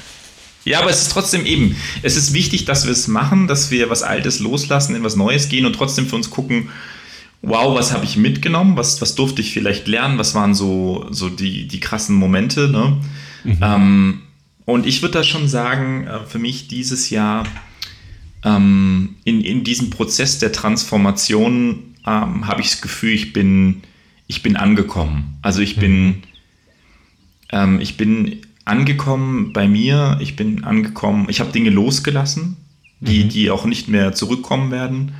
[0.64, 3.88] Ja, aber es ist trotzdem eben, es ist wichtig, dass wir es machen, dass wir
[3.88, 6.70] was Altes loslassen, in was Neues gehen und trotzdem für uns gucken,
[7.46, 11.28] wow, was habe ich mitgenommen, was, was durfte ich vielleicht lernen, was waren so, so
[11.28, 12.68] die, die krassen Momente.
[12.68, 13.00] Ne?
[13.62, 14.22] Ähm,
[14.64, 17.46] und ich würde da schon sagen, äh, für mich dieses Jahr
[18.44, 23.82] ähm, in, in diesem Prozess der Transformation ähm, habe ich das Gefühl, ich bin,
[24.26, 25.38] ich bin angekommen.
[25.40, 26.24] Also ich bin,
[27.52, 32.56] ähm, ich bin angekommen bei mir, ich bin angekommen, ich habe Dinge losgelassen,
[32.98, 35.12] die, die auch nicht mehr zurückkommen werden.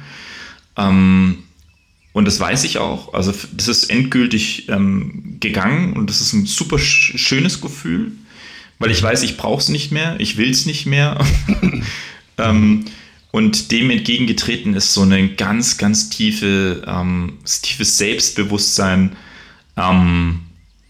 [0.77, 1.45] Ähm,
[2.17, 3.13] und das weiß ich auch.
[3.13, 8.13] Also das ist endgültig ähm, gegangen und das ist ein super sch schönes Gefühl,
[8.79, 11.23] weil ich weiß, ich brauche es nicht mehr, ich will es nicht mehr.
[12.39, 12.87] ähm,
[13.33, 19.15] und dem entgegengetreten ist so eine ganz, ganz tiefe, ähm, tiefes Selbstbewusstsein,
[19.77, 20.41] ähm,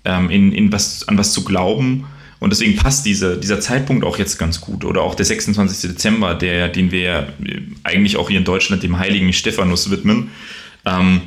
[0.05, 2.07] ähm, in, in was, an was zu glauben.
[2.39, 4.85] Und deswegen passt diese, dieser Zeitpunkt auch jetzt ganz gut.
[4.85, 5.91] Oder auch der 26.
[5.91, 10.31] Dezember, der, den wir ja äh, eigentlich auch hier in Deutschland dem heiligen Stephanus widmen,
[10.87, 11.23] ähm,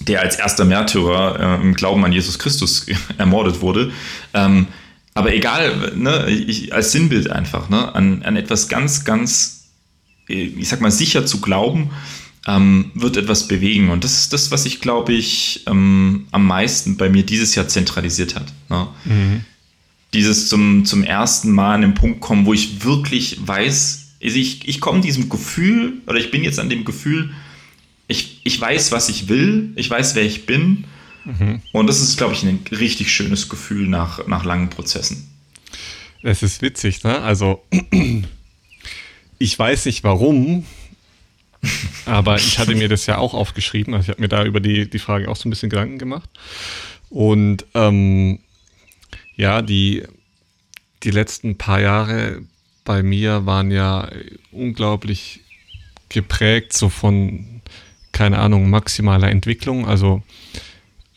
[0.00, 2.86] der als erster Märtyrer äh, im Glauben an Jesus Christus
[3.18, 3.92] ermordet wurde.
[4.34, 4.66] Ähm,
[5.14, 9.68] aber egal, ne, ich, als Sinnbild einfach, ne, an, an etwas ganz, ganz,
[10.28, 11.90] äh, ich sag mal, sicher zu glauben,
[12.46, 13.90] ähm, wird etwas bewegen.
[13.90, 17.66] Und das ist das, was ich, glaube ich, ähm, am meisten bei mir dieses Jahr
[17.66, 18.52] zentralisiert hat.
[18.68, 18.86] Ne?
[20.12, 24.68] Dieses zum, zum ersten Mal an den Punkt kommen, wo ich wirklich weiß, also ich,
[24.68, 27.34] ich komme diesem Gefühl, oder ich bin jetzt an dem Gefühl,
[28.08, 30.84] ich, ich weiß, was ich will, ich weiß, wer ich bin.
[31.72, 35.28] Und das ist, glaube ich, ein richtig schönes Gefühl nach, nach langen Prozessen.
[36.22, 37.20] Es ist witzig, ne?
[37.20, 37.64] Also,
[39.38, 40.64] ich weiß nicht warum,
[42.04, 43.92] aber ich hatte mir das ja auch aufgeschrieben.
[43.94, 46.30] Also, ich habe mir da über die, die Frage auch so ein bisschen Gedanken gemacht.
[47.10, 48.38] Und ähm,
[49.34, 50.04] ja, die,
[51.02, 52.42] die letzten paar Jahre
[52.84, 54.08] bei mir waren ja
[54.52, 55.40] unglaublich
[56.08, 57.55] geprägt, so von,
[58.16, 59.86] keine Ahnung, maximaler Entwicklung.
[59.86, 60.22] Also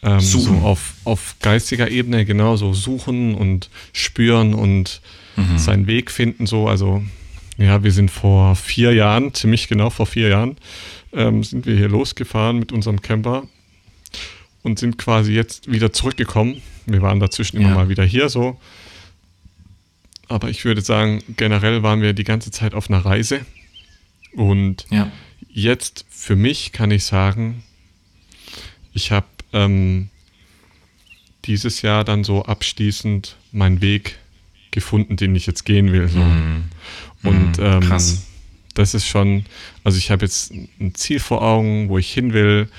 [0.04, 5.00] ähm, so auf, auf geistiger Ebene genauso suchen und spüren und
[5.38, 5.58] mhm.
[5.58, 6.45] seinen Weg finden.
[6.45, 7.02] So, also
[7.58, 10.58] ja, wir sind vor vier Jahren, ziemlich genau vor vier Jahren,
[11.14, 13.43] ähm, sind wir hier losgefahren mit unserem Camper
[14.64, 16.62] und sind quasi jetzt wieder zurückgekommen.
[16.86, 18.60] Wir waren dazwischen immer mal wieder hier so.
[20.28, 23.39] Aber ich würde sagen, generell waren wir die ganze Zeit auf einer Reise.
[24.34, 25.10] Und ja.
[25.62, 27.64] Jetzt für mich kann ich sagen,
[28.93, 30.10] ich habe ähm,
[31.45, 34.20] dieses Jahr dann so abschließend meinen Weg
[34.72, 36.07] gefunden, den ich jetzt gehen will.
[36.07, 36.20] So.
[36.20, 36.70] Mm.
[37.24, 38.01] Und mm, ähm,
[38.76, 39.45] das ist schon,
[39.84, 42.70] also ich habe jetzt ein Ziel vor Augen, wo ich hin will.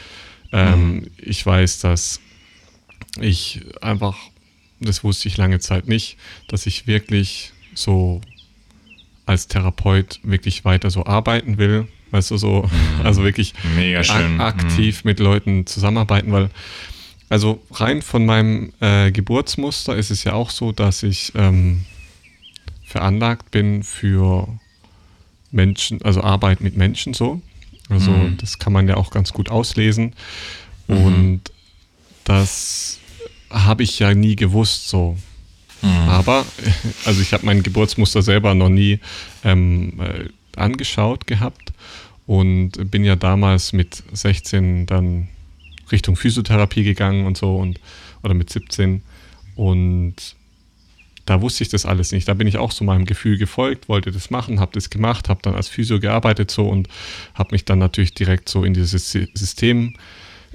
[0.52, 1.06] Ähm, mm.
[1.18, 2.20] Ich weiß, dass
[3.20, 4.16] ich einfach,
[4.78, 6.16] das wusste ich lange Zeit nicht,
[6.48, 8.20] dass ich wirklich so
[9.26, 11.88] als Therapeut wirklich weiter so arbeiten will.
[12.10, 13.06] Weißt du, so, mhm.
[13.06, 15.08] also wirklich ak aktiv mhm.
[15.08, 16.50] mit Leuten zusammenarbeiten, weil,
[17.28, 21.84] also rein von meinem äh, Geburtsmuster ist es ja auch so, dass ich ähm,
[22.84, 24.48] veranlagt bin für
[25.52, 27.40] Menschen, also Arbeit mit Menschen so.
[27.88, 28.36] Also mhm.
[28.38, 30.14] das kann man ja auch ganz gut auslesen.
[30.88, 30.96] Mhm.
[30.96, 31.40] Und
[32.24, 32.98] das
[33.50, 35.16] habe ich ja nie gewusst so.
[35.82, 35.88] Mhm.
[36.08, 36.44] Aber,
[37.04, 39.00] also ich habe mein Geburtsmuster selber noch nie
[39.44, 41.72] ähm, äh, angeschaut gehabt
[42.30, 45.26] und bin ja damals mit 16 dann
[45.90, 47.80] Richtung Physiotherapie gegangen und so und
[48.22, 49.02] oder mit 17
[49.56, 50.14] und
[51.26, 52.28] da wusste ich das alles nicht.
[52.28, 55.40] Da bin ich auch so meinem Gefühl gefolgt, wollte das machen, habe das gemacht, habe
[55.42, 56.88] dann als Physio gearbeitet so und
[57.34, 59.96] habe mich dann natürlich direkt so in dieses System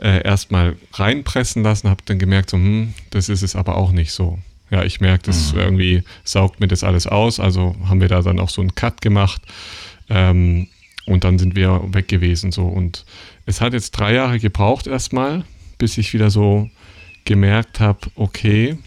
[0.02, 4.14] äh, erstmal reinpressen lassen, habe dann gemerkt, so, hm, das ist es aber auch nicht
[4.14, 4.40] so.
[4.72, 5.60] Ja, ich merke, das mhm.
[5.60, 7.42] irgendwie saugt mir das alles aus.
[7.42, 9.42] Also haben wir da dann auch so einen Cut gemacht.
[10.10, 10.70] Ähm,
[11.06, 12.52] und dann sind wir weg gewesen.
[12.52, 12.66] So.
[12.66, 13.06] Und
[13.46, 15.44] es hat jetzt drei Jahre gebraucht erstmal,
[15.78, 16.70] bis ich wieder so
[17.26, 18.78] gemerkt habe, okay,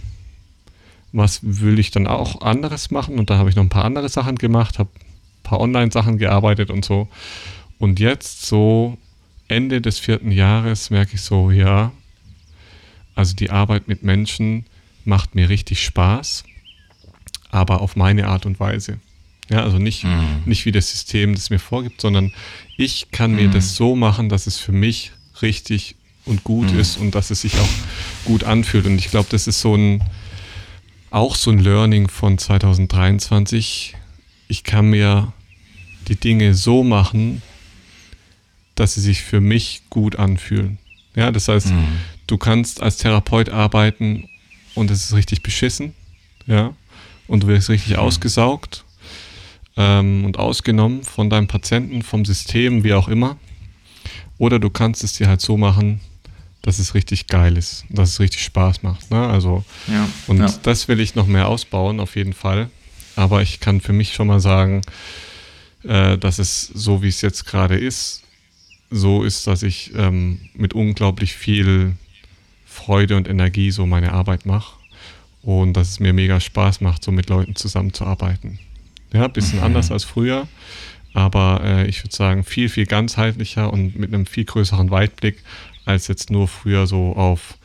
[1.13, 3.19] was will ich dann auch anderes machen?
[3.19, 6.71] Und da habe ich noch ein paar andere Sachen gemacht, habe ein paar Online-Sachen gearbeitet
[6.71, 7.09] und so.
[7.79, 8.99] Und jetzt so
[9.47, 11.93] Ende des vierten Jahres merke ich so, ja,
[13.15, 14.67] also die Arbeit mit Menschen
[15.05, 16.45] macht mir richtig Spaß,
[17.51, 18.99] aber auf meine Art und Weise.
[19.51, 20.43] Ja, also nicht, mhm.
[20.45, 22.33] nicht wie das System das mir vorgibt, sondern
[22.77, 23.53] ich kann mir mhm.
[23.53, 25.97] das so machen, dass es für mich richtig
[26.27, 26.79] und gut mhm.
[26.79, 27.69] ist und dass es sich auch
[28.25, 28.85] gut anfühlt.
[28.87, 30.05] Und ich glaube, das ist so ein,
[31.11, 33.95] auch so ein Learning von 2023.
[34.49, 35.33] Ich kann mir
[36.09, 37.41] die Dinge so machen,
[38.75, 40.79] dass sie sich für mich gut anfühlen.
[41.15, 41.87] Ja, das heißt, mhm.
[42.27, 44.29] du kannst als Therapeut arbeiten
[44.75, 45.95] und es ist richtig beschissen,
[46.47, 46.75] ja,
[47.27, 48.01] und du wirst richtig mhm.
[48.01, 48.85] ausgesaugt
[49.79, 53.39] ähm, und ausgenommen von deinem Patienten, vom System, wie auch immer.
[54.37, 56.01] Oder du kannst es dir halt so machen,
[56.63, 59.11] dass es richtig geil ist, dass es richtig Spaß macht.
[59.11, 59.27] Ne?
[59.27, 60.53] Also, ja, und ja.
[60.65, 62.69] das will ich noch mehr ausbauen, auf jeden Fall.
[63.17, 64.83] Aber ich kann für mich schon mal sagen,
[65.85, 68.25] äh, dass es so, wie es jetzt gerade ist,
[68.91, 71.95] so ist, dass ich ähm, mit unglaublich viel
[72.67, 74.77] Freude und Energie so meine Arbeit mache
[75.43, 78.59] und dass es mir mega Spaß macht, so mit Leuten zusammenzuarbeiten.
[79.13, 79.65] Ja, ein bisschen mhm.
[79.65, 80.47] anders als früher,
[81.15, 85.43] aber äh, ich würde sagen, viel, viel ganzheitlicher und mit einem viel größeren Weitblick
[85.85, 87.57] als jetzt nur früher so auf,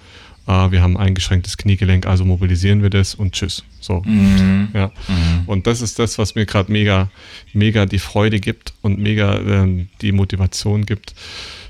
[0.48, 3.64] äh, wir haben ein eingeschränktes Kniegelenk, also mobilisieren wir das und tschüss.
[3.82, 4.02] So.
[4.06, 4.70] Mhm.
[4.74, 4.88] Ja.
[5.08, 5.44] Mhm.
[5.46, 7.10] Und das ist das, was mir gerade mega,
[7.54, 11.14] mega die Freude gibt und mega ähm, die Motivation gibt,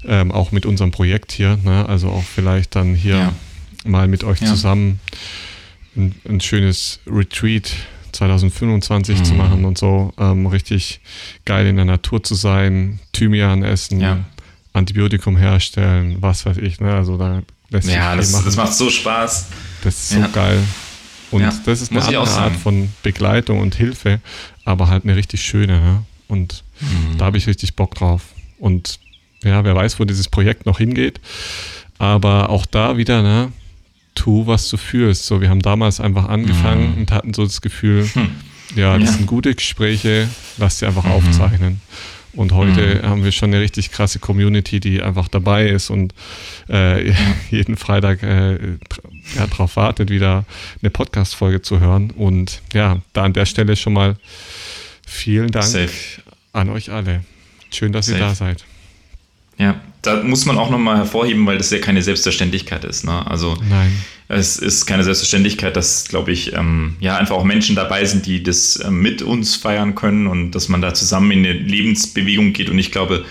[0.05, 1.57] ähm, auch mit unserem Projekt hier.
[1.63, 1.87] Ne?
[1.89, 3.33] Also auch vielleicht dann hier ja.
[3.83, 4.47] mal mit euch ja.
[4.47, 4.99] zusammen
[5.95, 7.73] ein, ein, schönes Retreat
[8.13, 9.25] 2025 mhm.
[9.25, 10.13] zu machen und so.
[10.17, 11.01] Ähm, richtig
[11.45, 14.19] geil in der Natur zu sein, Thymian essen, ja.
[14.73, 16.79] Antibiotikum herstellen, was weiß ich.
[16.79, 16.93] Ne?
[16.93, 18.45] Also da lässt sich ja, das, machen.
[18.45, 19.47] das macht so Spaß.
[19.83, 20.59] Das ist so geil.
[21.31, 24.19] Und das ist eine andere Art von Begleitung und Hilfe,
[24.65, 25.79] aber halt eine richtig schöne.
[25.79, 26.03] Ne?
[26.27, 27.17] Und mhm.
[27.17, 28.21] da habe ich richtig Bock drauf.
[28.59, 28.99] Und
[29.43, 31.19] ja, wer weiß, wo dieses Projekt noch hingeht.
[31.97, 33.51] Aber auch da wieder, ne,
[34.15, 35.25] tu, was du fühlst.
[35.25, 36.97] So, wir haben damals einfach angefangen mhm.
[37.01, 38.29] und hatten so das Gefühl, hm.
[38.75, 39.17] ja, das ja.
[39.17, 41.11] sind gute Gespräche, lass sie einfach mhm.
[41.11, 41.81] aufzeichnen.
[42.33, 43.07] Und heute mhm.
[43.07, 46.15] haben wir schon eine richtig krasse Community, die einfach dabei ist und
[46.67, 47.13] äh,
[47.51, 48.53] jeden Freitag äh,
[49.35, 50.45] ja, darauf wartet, wieder
[50.81, 52.09] eine Podcast-Folge zu hören.
[52.09, 54.15] Und ja, da an der Stelle schon mal
[55.05, 55.91] vielen Dank Safe.
[56.53, 57.23] an euch alle.
[57.71, 58.17] Schön, dass Safe.
[58.17, 58.65] ihr da seid.
[59.57, 63.05] Ja, da muss man auch nochmal hervorheben, weil das ja keine Selbstverständlichkeit ist.
[63.05, 63.25] Ne?
[63.25, 63.91] Also Nein.
[64.27, 68.43] es ist keine Selbstverständlichkeit, dass, glaube ich, ähm, ja, einfach auch Menschen dabei sind, die
[68.43, 72.69] das äh, mit uns feiern können und dass man da zusammen in eine Lebensbewegung geht.
[72.69, 73.25] Und ich glaube,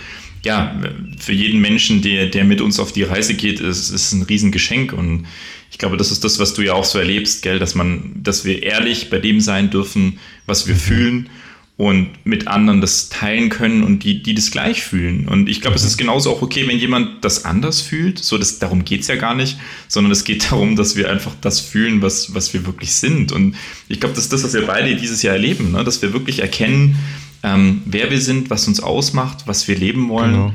[0.45, 0.81] ja,
[1.19, 4.93] für jeden Menschen, der, der mit uns auf die Reise geht, ist es ein Riesengeschenk.
[4.93, 5.27] Und
[5.71, 8.45] ich glaube, das ist das, was du ja auch so erlebst, gell, dass man, dass
[8.45, 10.81] wir ehrlich bei dem sein dürfen, was wir mhm.
[10.81, 11.31] fühlen
[11.79, 15.27] und mit anderen das teilen können und die, die das gleich fühlen.
[15.27, 15.79] Und ich glaube, mhm.
[15.79, 18.19] es ist genauso auch okay, wenn jemand das anders fühlt.
[18.19, 19.59] So, das, darum geht es ja gar nicht,
[19.89, 23.33] sondern es geht darum, dass wir einfach das fühlen, was, was wir wirklich sind.
[23.33, 23.57] Und
[23.89, 25.83] ich glaube, das ist das, was wir beide dieses Jahr erleben, ne?
[25.83, 26.97] dass wir wirklich erkennen,
[27.43, 30.33] ähm, wer wir sind, was uns ausmacht, was wir leben wollen.
[30.33, 30.55] Genau.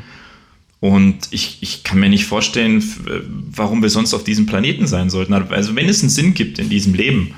[0.79, 2.83] Und ich, ich kann mir nicht vorstellen,
[3.51, 5.33] warum wir sonst auf diesem Planeten sein sollten.
[5.33, 7.33] Also wenn es einen Sinn gibt in diesem Leben,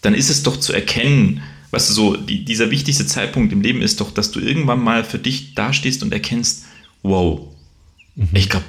[0.00, 3.82] dann ist es doch zu erkennen, weißt du, so, die, dieser wichtigste Zeitpunkt im Leben
[3.82, 6.64] ist doch, dass du irgendwann mal für dich dastehst und erkennst,
[7.02, 7.40] wow,
[8.16, 8.28] mhm.
[8.32, 8.64] ich glaube,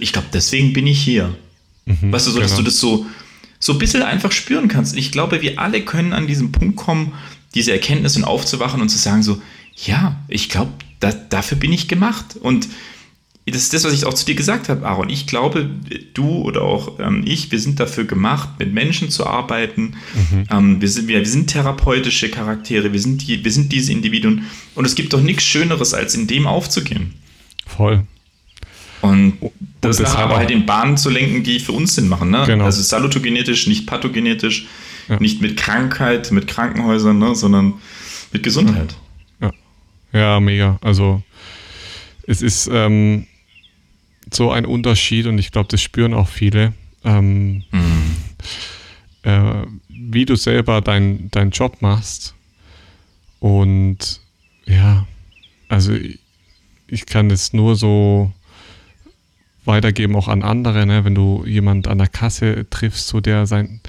[0.00, 1.34] ich glaube, deswegen bin ich hier.
[1.86, 2.62] Mhm, weißt du, so, dass genau.
[2.62, 3.06] du das so,
[3.58, 4.96] so ein bisschen einfach spüren kannst.
[4.96, 7.12] Ich glaube, wir alle können an diesen Punkt kommen,
[7.54, 9.40] diese Erkenntnisse aufzuwachen und zu sagen so,
[9.86, 12.36] ja, ich glaube, da, dafür bin ich gemacht.
[12.40, 12.68] Und
[13.50, 15.10] das ist das, was ich auch zu dir gesagt habe, Aaron.
[15.10, 15.70] Ich glaube,
[16.14, 19.94] du oder auch ähm, ich, wir sind dafür gemacht, mit Menschen zu arbeiten.
[20.14, 20.44] Mhm.
[20.50, 24.44] Ähm, wir, sind, wir, wir, sind therapeutische Charaktere, wir sind, die, wir sind diese Individuen.
[24.74, 27.14] Und es gibt doch nichts Schöneres, als in dem aufzugehen.
[27.66, 28.04] Voll.
[29.00, 29.38] Und
[29.80, 32.30] das nachher aber halt in Bahnen zu lenken, die für uns Sinn machen.
[32.30, 32.42] Ne?
[32.46, 32.64] Genau.
[32.64, 34.66] Also salutogenetisch, nicht pathogenetisch,
[35.08, 35.20] ja.
[35.20, 37.34] nicht mit Krankheit, mit Krankenhäusern, ne?
[37.34, 37.74] sondern
[38.32, 38.96] mit Gesundheit.
[39.40, 39.52] Ja.
[40.12, 40.78] ja, mega.
[40.82, 41.22] Also
[42.26, 43.26] es ist ähm,
[44.32, 46.72] so ein Unterschied und ich glaube, das spüren auch viele.
[47.04, 48.16] Ähm, mhm.
[49.22, 52.34] äh, wie du selber deinen dein Job machst.
[53.40, 54.20] Und
[54.66, 55.06] ja,
[55.68, 56.18] also ich,
[56.88, 58.32] ich kann das nur so
[59.64, 61.04] weitergeben auch an andere, ne?
[61.04, 63.80] wenn du jemand an der Kasse triffst, so der sein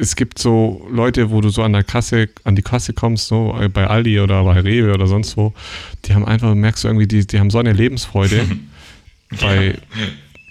[0.00, 3.54] es gibt so Leute, wo du so an der Kasse, an die Kasse kommst, so
[3.72, 5.52] bei Aldi oder bei Rewe oder sonst wo,
[6.04, 8.46] die haben einfach, merkst du irgendwie, die, die haben so eine Lebensfreude.
[9.38, 9.76] bei,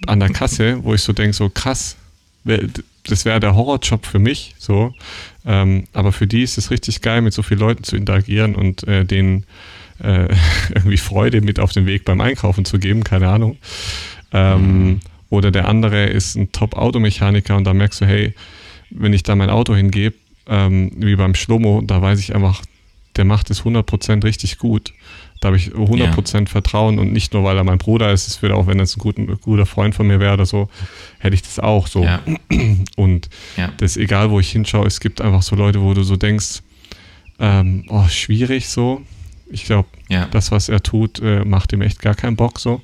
[0.07, 1.97] an der Kasse, wo ich so denke, so krass,
[3.05, 4.93] das wäre der Horrorjob für mich, so.
[5.45, 8.87] Ähm, aber für die ist es richtig geil, mit so vielen Leuten zu interagieren und
[8.87, 9.45] äh, denen
[10.01, 10.27] äh,
[10.69, 13.57] irgendwie Freude mit auf den Weg beim Einkaufen zu geben, keine Ahnung.
[14.31, 14.99] Ähm, mhm.
[15.29, 18.33] Oder der andere ist ein Top-Automechaniker und da merkst du, hey,
[18.89, 20.15] wenn ich da mein Auto hingebe,
[20.47, 22.63] ähm, wie beim Schlomo, da weiß ich einfach,
[23.15, 24.93] der macht es 100% richtig gut.
[25.39, 26.45] Da habe ich 100% ja.
[26.45, 28.99] Vertrauen und nicht nur, weil er mein Bruder ist, es würde auch, wenn es ein,
[28.99, 30.69] guter, guter Freund von mir wäre oder so,
[31.19, 32.03] hätte ich das auch so.
[32.03, 32.21] Ja.
[32.97, 33.71] Und ja.
[33.77, 36.61] das egal, wo ich hinschaue, es gibt einfach so Leute, wo du so denkst,
[37.39, 39.01] ähm, oh, schwierig so.
[39.49, 39.87] Ich glaube,
[40.31, 42.81] das, was er tut, äh, macht ihm echt gar keinen Bock so.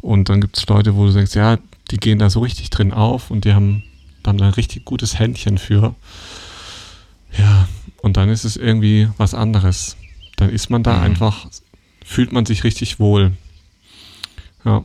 [0.00, 1.58] Und dann gibt es Leute, wo du denkst, ja,
[1.90, 3.84] die gehen da so richtig drin auf und die haben,
[4.26, 5.94] haben da ein richtig gutes Händchen für.
[7.38, 7.68] Ja,
[8.02, 9.96] und dann ist es irgendwie was anderes.
[10.36, 11.02] Dann ist man da mhm.
[11.04, 11.46] einfach
[12.04, 13.32] fühlt man sich richtig wohl.
[14.64, 14.84] Ja.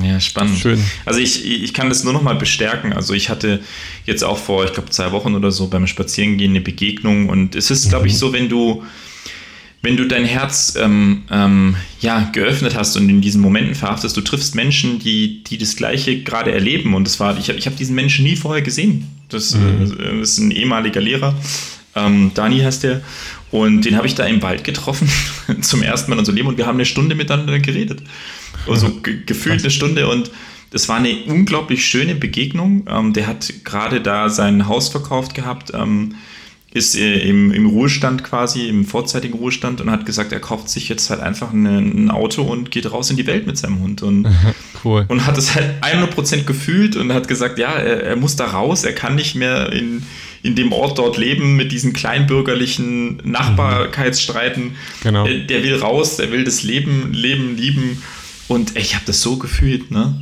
[0.00, 0.58] Ja, spannend.
[0.58, 0.82] Schön.
[1.04, 2.92] Also ich, ich kann das nur noch mal bestärken.
[2.92, 3.60] Also ich hatte
[4.06, 7.70] jetzt auch vor, ich glaube, zwei Wochen oder so beim Spazierengehen eine Begegnung und es
[7.70, 8.18] ist, glaube ich, mhm.
[8.18, 8.84] so, wenn du,
[9.82, 14.20] wenn du dein Herz ähm, ähm, ja, geöffnet hast und in diesen Momenten verhaftest, du
[14.20, 16.94] triffst Menschen, die, die das Gleiche gerade erleben.
[16.94, 19.08] Und das war, ich habe ich hab diesen Menschen nie vorher gesehen.
[19.28, 19.96] Das, mhm.
[19.98, 21.34] äh, ist ein ehemaliger Lehrer.
[21.94, 23.02] Ähm, Dani heißt der.
[23.50, 25.10] Und den habe ich da im Wald getroffen,
[25.60, 28.02] zum ersten Mal in unserem Leben, und wir haben eine Stunde miteinander geredet.
[28.68, 30.08] Also ge gefühlt eine Stunde.
[30.08, 30.30] Und
[30.72, 32.86] es war eine unglaublich schöne Begegnung.
[32.88, 36.14] Ähm, der hat gerade da sein Haus verkauft gehabt, ähm,
[36.72, 40.88] ist äh, im, im, Ruhestand quasi, im vorzeitigen Ruhestand und hat gesagt, er kauft sich
[40.88, 44.02] jetzt halt einfach eine, ein Auto und geht raus in die Welt mit seinem Hund.
[44.02, 44.28] Und,
[44.84, 45.04] cool.
[45.08, 48.84] und hat es halt 100% gefühlt und hat gesagt, ja, er, er muss da raus,
[48.84, 50.02] er kann nicht mehr in
[50.42, 54.76] in dem Ort dort leben mit diesen kleinbürgerlichen Nachbarkeitsstreiten.
[55.02, 55.24] Genau.
[55.24, 58.02] Der, der will raus, der will das Leben, Leben lieben.
[58.48, 60.14] Und ich habe das so gefühlt, ne?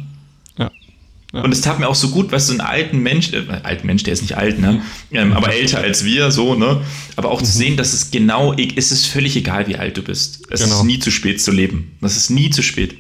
[1.33, 1.43] Ja.
[1.43, 4.03] Und es tat mir auch so gut, du, so ein alten Mensch, äh, alten Mensch,
[4.03, 4.83] der ist nicht alt, ne?
[5.13, 6.81] Ähm, aber älter als wir, so, ne?
[7.17, 7.45] Aber auch mhm.
[7.45, 10.47] zu sehen, dass es genau, es ist völlig egal, wie alt du bist.
[10.51, 10.77] Es genau.
[10.77, 11.97] ist nie zu spät zu leben.
[12.01, 12.97] Das ist nie zu spät.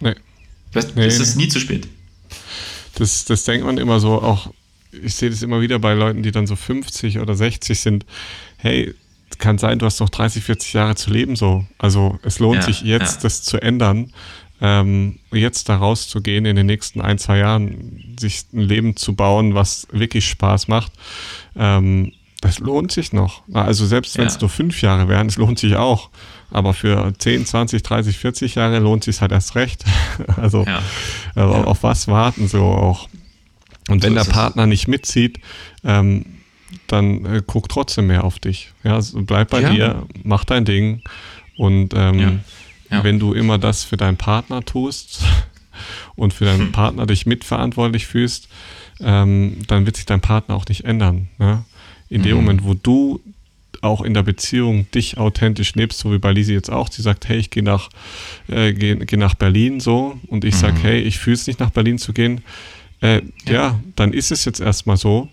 [0.00, 0.14] Nee.
[0.72, 1.04] Weißt, nee.
[1.04, 1.86] Es ist nie zu spät.
[2.96, 4.50] Das, das denkt man immer so, auch
[4.92, 8.04] ich sehe das immer wieder bei Leuten, die dann so 50 oder 60 sind.
[8.58, 8.94] Hey,
[9.38, 11.64] kann sein, du hast noch 30, 40 Jahre zu leben so.
[11.78, 13.20] Also es lohnt ja, sich jetzt, ja.
[13.22, 14.12] das zu ändern.
[14.62, 19.54] Ähm, jetzt da rauszugehen, in den nächsten ein, zwei Jahren sich ein Leben zu bauen,
[19.54, 20.92] was wirklich Spaß macht,
[21.56, 23.42] ähm, das lohnt sich noch.
[23.52, 24.40] Also selbst wenn es ja.
[24.40, 26.10] nur fünf Jahre wären, es lohnt sich auch.
[26.50, 29.84] Aber für 10, 20, 30, 40 Jahre lohnt sich halt erst recht.
[30.36, 30.78] also ja.
[31.36, 31.46] Äh, ja.
[31.46, 33.08] auf was warten so auch.
[33.88, 35.40] Und wenn so der Partner nicht mitzieht,
[35.84, 36.24] ähm,
[36.86, 38.72] dann äh, guck trotzdem mehr auf dich.
[38.82, 41.02] Ja, also bleib bei dir, mach dein Ding.
[41.56, 42.40] Und ähm,
[43.02, 45.24] wenn du immer das für deinen Partner tust
[46.16, 46.72] und für deinen hm.
[46.72, 48.48] Partner dich mitverantwortlich fühlst,
[49.00, 51.28] ähm, dann wird sich dein Partner auch nicht ändern.
[51.38, 51.64] Ne?
[52.08, 52.24] In mhm.
[52.24, 53.20] dem Moment, wo du
[53.80, 57.28] auch in der Beziehung dich authentisch lebst, so wie bei Lisi jetzt auch, sie sagt,
[57.28, 57.88] hey, ich gehe nach,
[58.48, 60.58] äh, geh, geh nach Berlin so und ich mhm.
[60.58, 62.42] sage, hey, ich fühle es nicht nach Berlin zu gehen,
[63.00, 63.52] äh, ja.
[63.52, 63.80] ja.
[63.96, 65.28] dann ist es jetzt erstmal so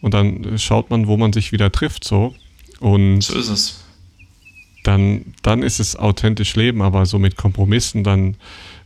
[0.00, 2.34] und dann schaut man, wo man sich wieder trifft so
[2.78, 3.84] und so ist es.
[4.82, 8.36] Dann, dann ist es authentisch Leben, aber so mit Kompromissen, dann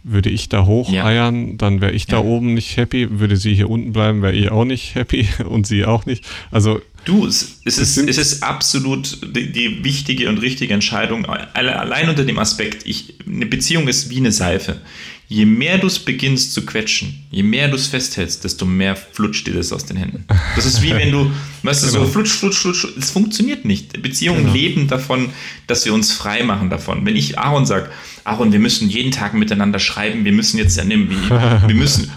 [0.04, 1.54] würde ich da hocheiern, ja.
[1.56, 4.66] dann wäre ich da oben nicht happy, würde sie hier unten bleiben, wäre ich auch
[4.66, 6.24] nicht happy und sie auch nicht.
[6.50, 11.26] Also Du, es, es, ist, es ist absolut die, die, wichtige und richtige Entscheidung.
[11.26, 14.80] Allein unter dem Aspekt, ich, eine Beziehung ist wie eine Seife.
[15.26, 19.46] Je mehr du es beginnst zu quetschen, je mehr du es festhältst, desto mehr flutscht
[19.46, 20.26] dir das aus den Händen.
[20.54, 21.30] Das ist wie wenn du,
[21.62, 22.04] weißt du, genau.
[22.04, 22.86] so flutsch, flutsch, flutsch.
[22.98, 24.02] Es funktioniert nicht.
[24.02, 24.52] Beziehungen genau.
[24.52, 25.30] leben davon,
[25.66, 27.06] dass wir uns frei machen davon.
[27.06, 27.90] Wenn ich Aaron sage,
[28.24, 32.10] Aaron, wir müssen jeden Tag miteinander schreiben, wir müssen jetzt, wir müssen,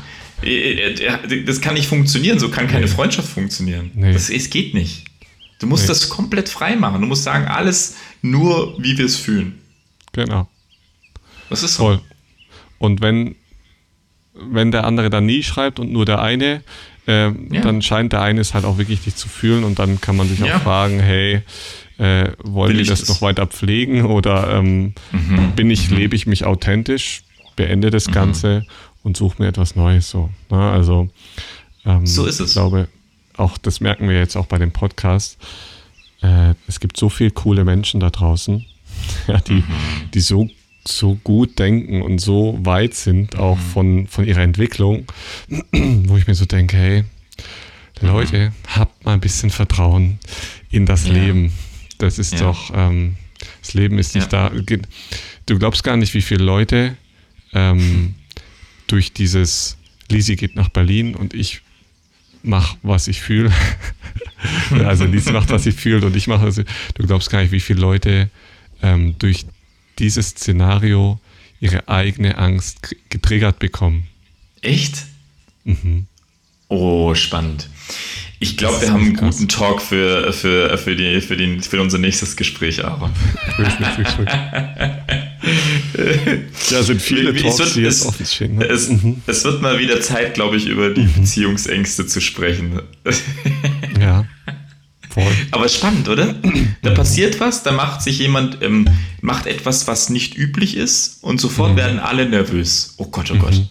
[0.43, 2.87] äh, äh, das kann nicht funktionieren, so kann keine.
[2.87, 3.91] Freundschaft funktionieren.
[3.93, 4.13] Nee.
[4.13, 5.05] Das, es geht nicht.
[5.59, 5.87] Du musst nee.
[5.87, 7.01] das komplett frei machen.
[7.01, 9.59] Du musst sagen, alles nur, wie wir es fühlen.
[10.13, 10.47] Genau.
[11.49, 11.83] Das ist so.
[11.83, 12.01] Voll.
[12.79, 13.35] Und wenn,
[14.33, 16.61] wenn der andere dann nie schreibt und nur der eine,
[17.07, 17.61] äh, ja.
[17.61, 20.27] dann scheint der eine es halt auch wirklich nicht zu fühlen und dann kann man
[20.27, 20.57] sich ja.
[20.57, 21.41] auch fragen, hey,
[21.97, 25.53] äh, wollen wir das, das, noch weiter pflegen oder ähm, mhm.
[25.55, 27.23] bin ich, lebe ich mich authentisch,
[27.55, 28.11] beende das mhm.
[28.11, 28.65] Ganze
[29.03, 30.09] und suche mir etwas Neues.
[30.09, 30.69] So, ne?
[30.69, 31.09] Also
[31.85, 32.49] ähm, so ist es.
[32.49, 32.87] Ich glaube,
[33.35, 35.37] auch das merken wir jetzt auch bei dem Podcast.
[36.21, 38.65] Äh, es gibt so viele coole Menschen da draußen,
[39.27, 39.65] ja, die, mhm.
[40.13, 40.49] die so
[40.87, 43.61] so gut denken und so weit sind, auch mhm.
[43.61, 45.05] von, von ihrer Entwicklung,
[45.71, 47.03] wo ich mir so denke, hey,
[48.01, 50.19] Leute, habt mal ein bisschen Vertrauen
[50.69, 51.13] in das ja.
[51.13, 51.51] Leben.
[51.97, 52.39] Das ist ja.
[52.39, 53.15] doch, ähm,
[53.61, 54.49] das Leben ist nicht ja.
[54.49, 54.77] da.
[55.45, 56.95] Du glaubst gar nicht, wie viele Leute
[57.53, 58.15] ähm,
[58.87, 59.77] durch dieses
[60.09, 61.61] Lisi geht nach Berlin und ich
[62.43, 63.51] mache, was ich fühle.
[64.85, 67.51] also Lisi macht, was sie fühlt und ich mache, was ich, du glaubst gar nicht,
[67.51, 68.29] wie viele Leute
[68.81, 69.45] ähm, durch
[69.99, 71.19] dieses Szenario
[71.59, 74.07] ihre eigene Angst getriggert bekommen.
[74.61, 75.05] Echt?
[75.63, 76.05] Mhm.
[76.69, 77.69] Oh, spannend.
[78.39, 79.37] Ich glaube, wir haben einen krass.
[79.37, 83.11] guten Talk für, für, für, die, für, den, für unser nächstes Gespräch, Aaron.
[86.69, 88.57] ja, sind viele es Talks, wird, die jetzt offen stehen.
[88.57, 88.65] Ne?
[88.65, 89.23] Es, mhm.
[89.25, 91.13] es, wird mal wieder Zeit, glaube ich, über die mhm.
[91.13, 92.81] Beziehungsängste zu sprechen.
[93.99, 94.25] ja.
[95.17, 95.33] Voll.
[95.49, 96.35] Aber spannend, oder?
[96.83, 98.87] Da passiert was, da macht sich jemand, ähm,
[99.21, 101.77] macht etwas, was nicht üblich ist und sofort mhm.
[101.77, 102.93] werden alle nervös.
[102.97, 103.55] Oh Gott, oh Gott.
[103.55, 103.67] Mhm.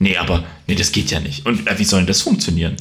[0.00, 1.46] Nee, aber, nee, das geht ja nicht.
[1.46, 2.74] Und äh, wie soll denn das funktionieren?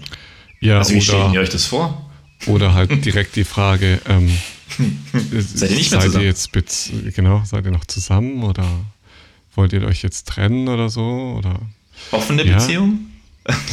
[0.60, 2.10] Ja, also wie stellt ihr euch das vor?
[2.48, 4.36] Oder halt direkt die Frage, ähm,
[5.34, 6.24] seid ihr nicht mehr seid zusammen?
[6.24, 6.50] Ihr jetzt,
[7.16, 8.66] genau, seid ihr noch zusammen oder
[9.54, 11.36] wollt ihr euch jetzt trennen oder so?
[11.38, 11.60] Oder,
[12.10, 13.00] Offene ja, Beziehung?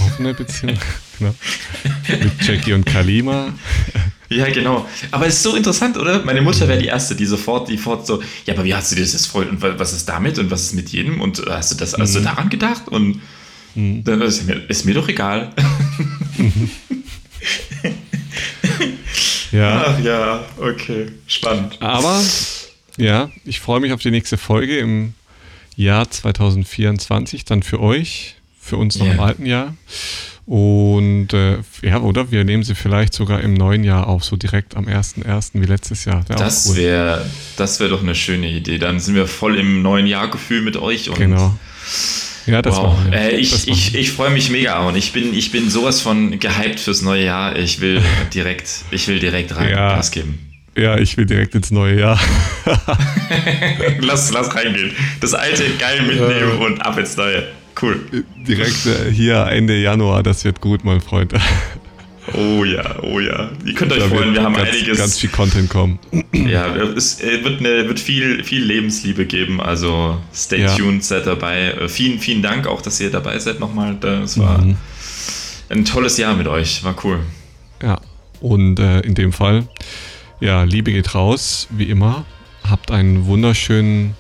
[0.07, 0.79] Offene Beziehung,
[1.19, 1.35] genau.
[2.09, 3.55] Mit Jackie und Kalima.
[4.29, 4.87] Ja, genau.
[5.11, 6.25] Aber es ist so interessant, oder?
[6.25, 8.97] Meine Mutter wäre die Erste, die sofort, die sofort so, ja, aber wie hast du
[8.97, 11.73] dir das jetzt voll und was ist damit und was ist mit jedem und hast
[11.73, 12.25] du das, hast du mhm.
[12.25, 13.21] daran gedacht und
[13.75, 14.03] mhm.
[14.05, 15.53] dann ist mir, ist mir doch egal.
[19.53, 19.85] ja.
[19.87, 21.77] Ach ja, okay, spannend.
[21.81, 22.21] Aber
[22.97, 25.15] ja, ich freue mich auf die nächste Folge im
[25.77, 29.15] Jahr 2024, dann für euch, für uns noch yeah.
[29.15, 29.75] im alten Jahr.
[30.47, 34.77] Und äh, ja, oder wir nehmen sie vielleicht sogar im neuen Jahr auf, so direkt
[34.77, 35.51] am 1.1.
[35.55, 36.27] wie letztes Jahr.
[36.29, 36.77] Wär das cool.
[36.77, 37.27] wäre
[37.57, 38.79] das wär doch eine schöne Idee.
[38.79, 41.11] Dann sind wir voll im neuen Jahrgefühl mit euch.
[41.11, 41.59] Und genau.
[42.47, 42.97] Ja, das wow.
[42.97, 43.13] war.
[43.13, 46.39] Äh, ich das ich, ich freue mich mega und ich bin, ich bin sowas von
[46.39, 47.57] gehypt fürs neue Jahr.
[47.57, 48.01] Ich will
[48.35, 49.97] direkt, ich will direkt rein ja.
[49.97, 50.39] Gas geben.
[50.77, 52.21] Ja, ich will direkt ins neue Jahr.
[54.01, 54.93] lass, lass reingehen.
[55.21, 56.67] Das alte geil mitnehmen ja.
[56.67, 57.49] und ab ins neue.
[57.81, 58.25] Cool.
[58.47, 61.33] Direkt äh, hier Ende Januar, das wird gut, mein Freund.
[62.33, 63.51] Oh ja, oh ja.
[63.65, 64.99] Ihr könnt euch freuen, wir haben ganz, einiges.
[64.99, 65.99] Ganz viel Content kommen.
[66.33, 70.75] Ja, es wird, eine, wird viel, viel Lebensliebe geben, also stay ja.
[70.75, 71.73] tuned, seid dabei.
[71.73, 73.97] Äh, vielen, vielen Dank auch, dass ihr dabei seid nochmal.
[74.01, 74.77] Das war mhm.
[75.69, 77.21] ein tolles Jahr mit euch, war cool.
[77.81, 78.01] Ja,
[78.41, 79.69] und äh, in dem Fall,
[80.41, 82.25] ja, Liebe geht raus, wie immer.
[82.69, 84.17] Habt einen wunderschönen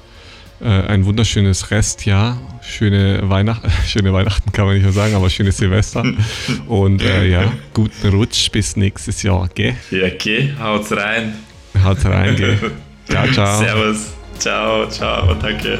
[0.60, 2.38] äh, ein wunderschönes Restjahr.
[2.68, 6.04] Schöne, Weihnacht schöne Weihnachten kann man nicht mehr sagen, aber schönes Silvester.
[6.66, 9.76] Und äh, ja, guten Rutsch bis nächstes Jahr, gell?
[9.90, 11.34] Ja, okay, haut's rein.
[11.82, 12.58] Haut's rein, gell?
[13.08, 13.58] Ciao, ciao.
[13.60, 14.14] Servus.
[14.38, 15.78] Ciao, ciao, danke.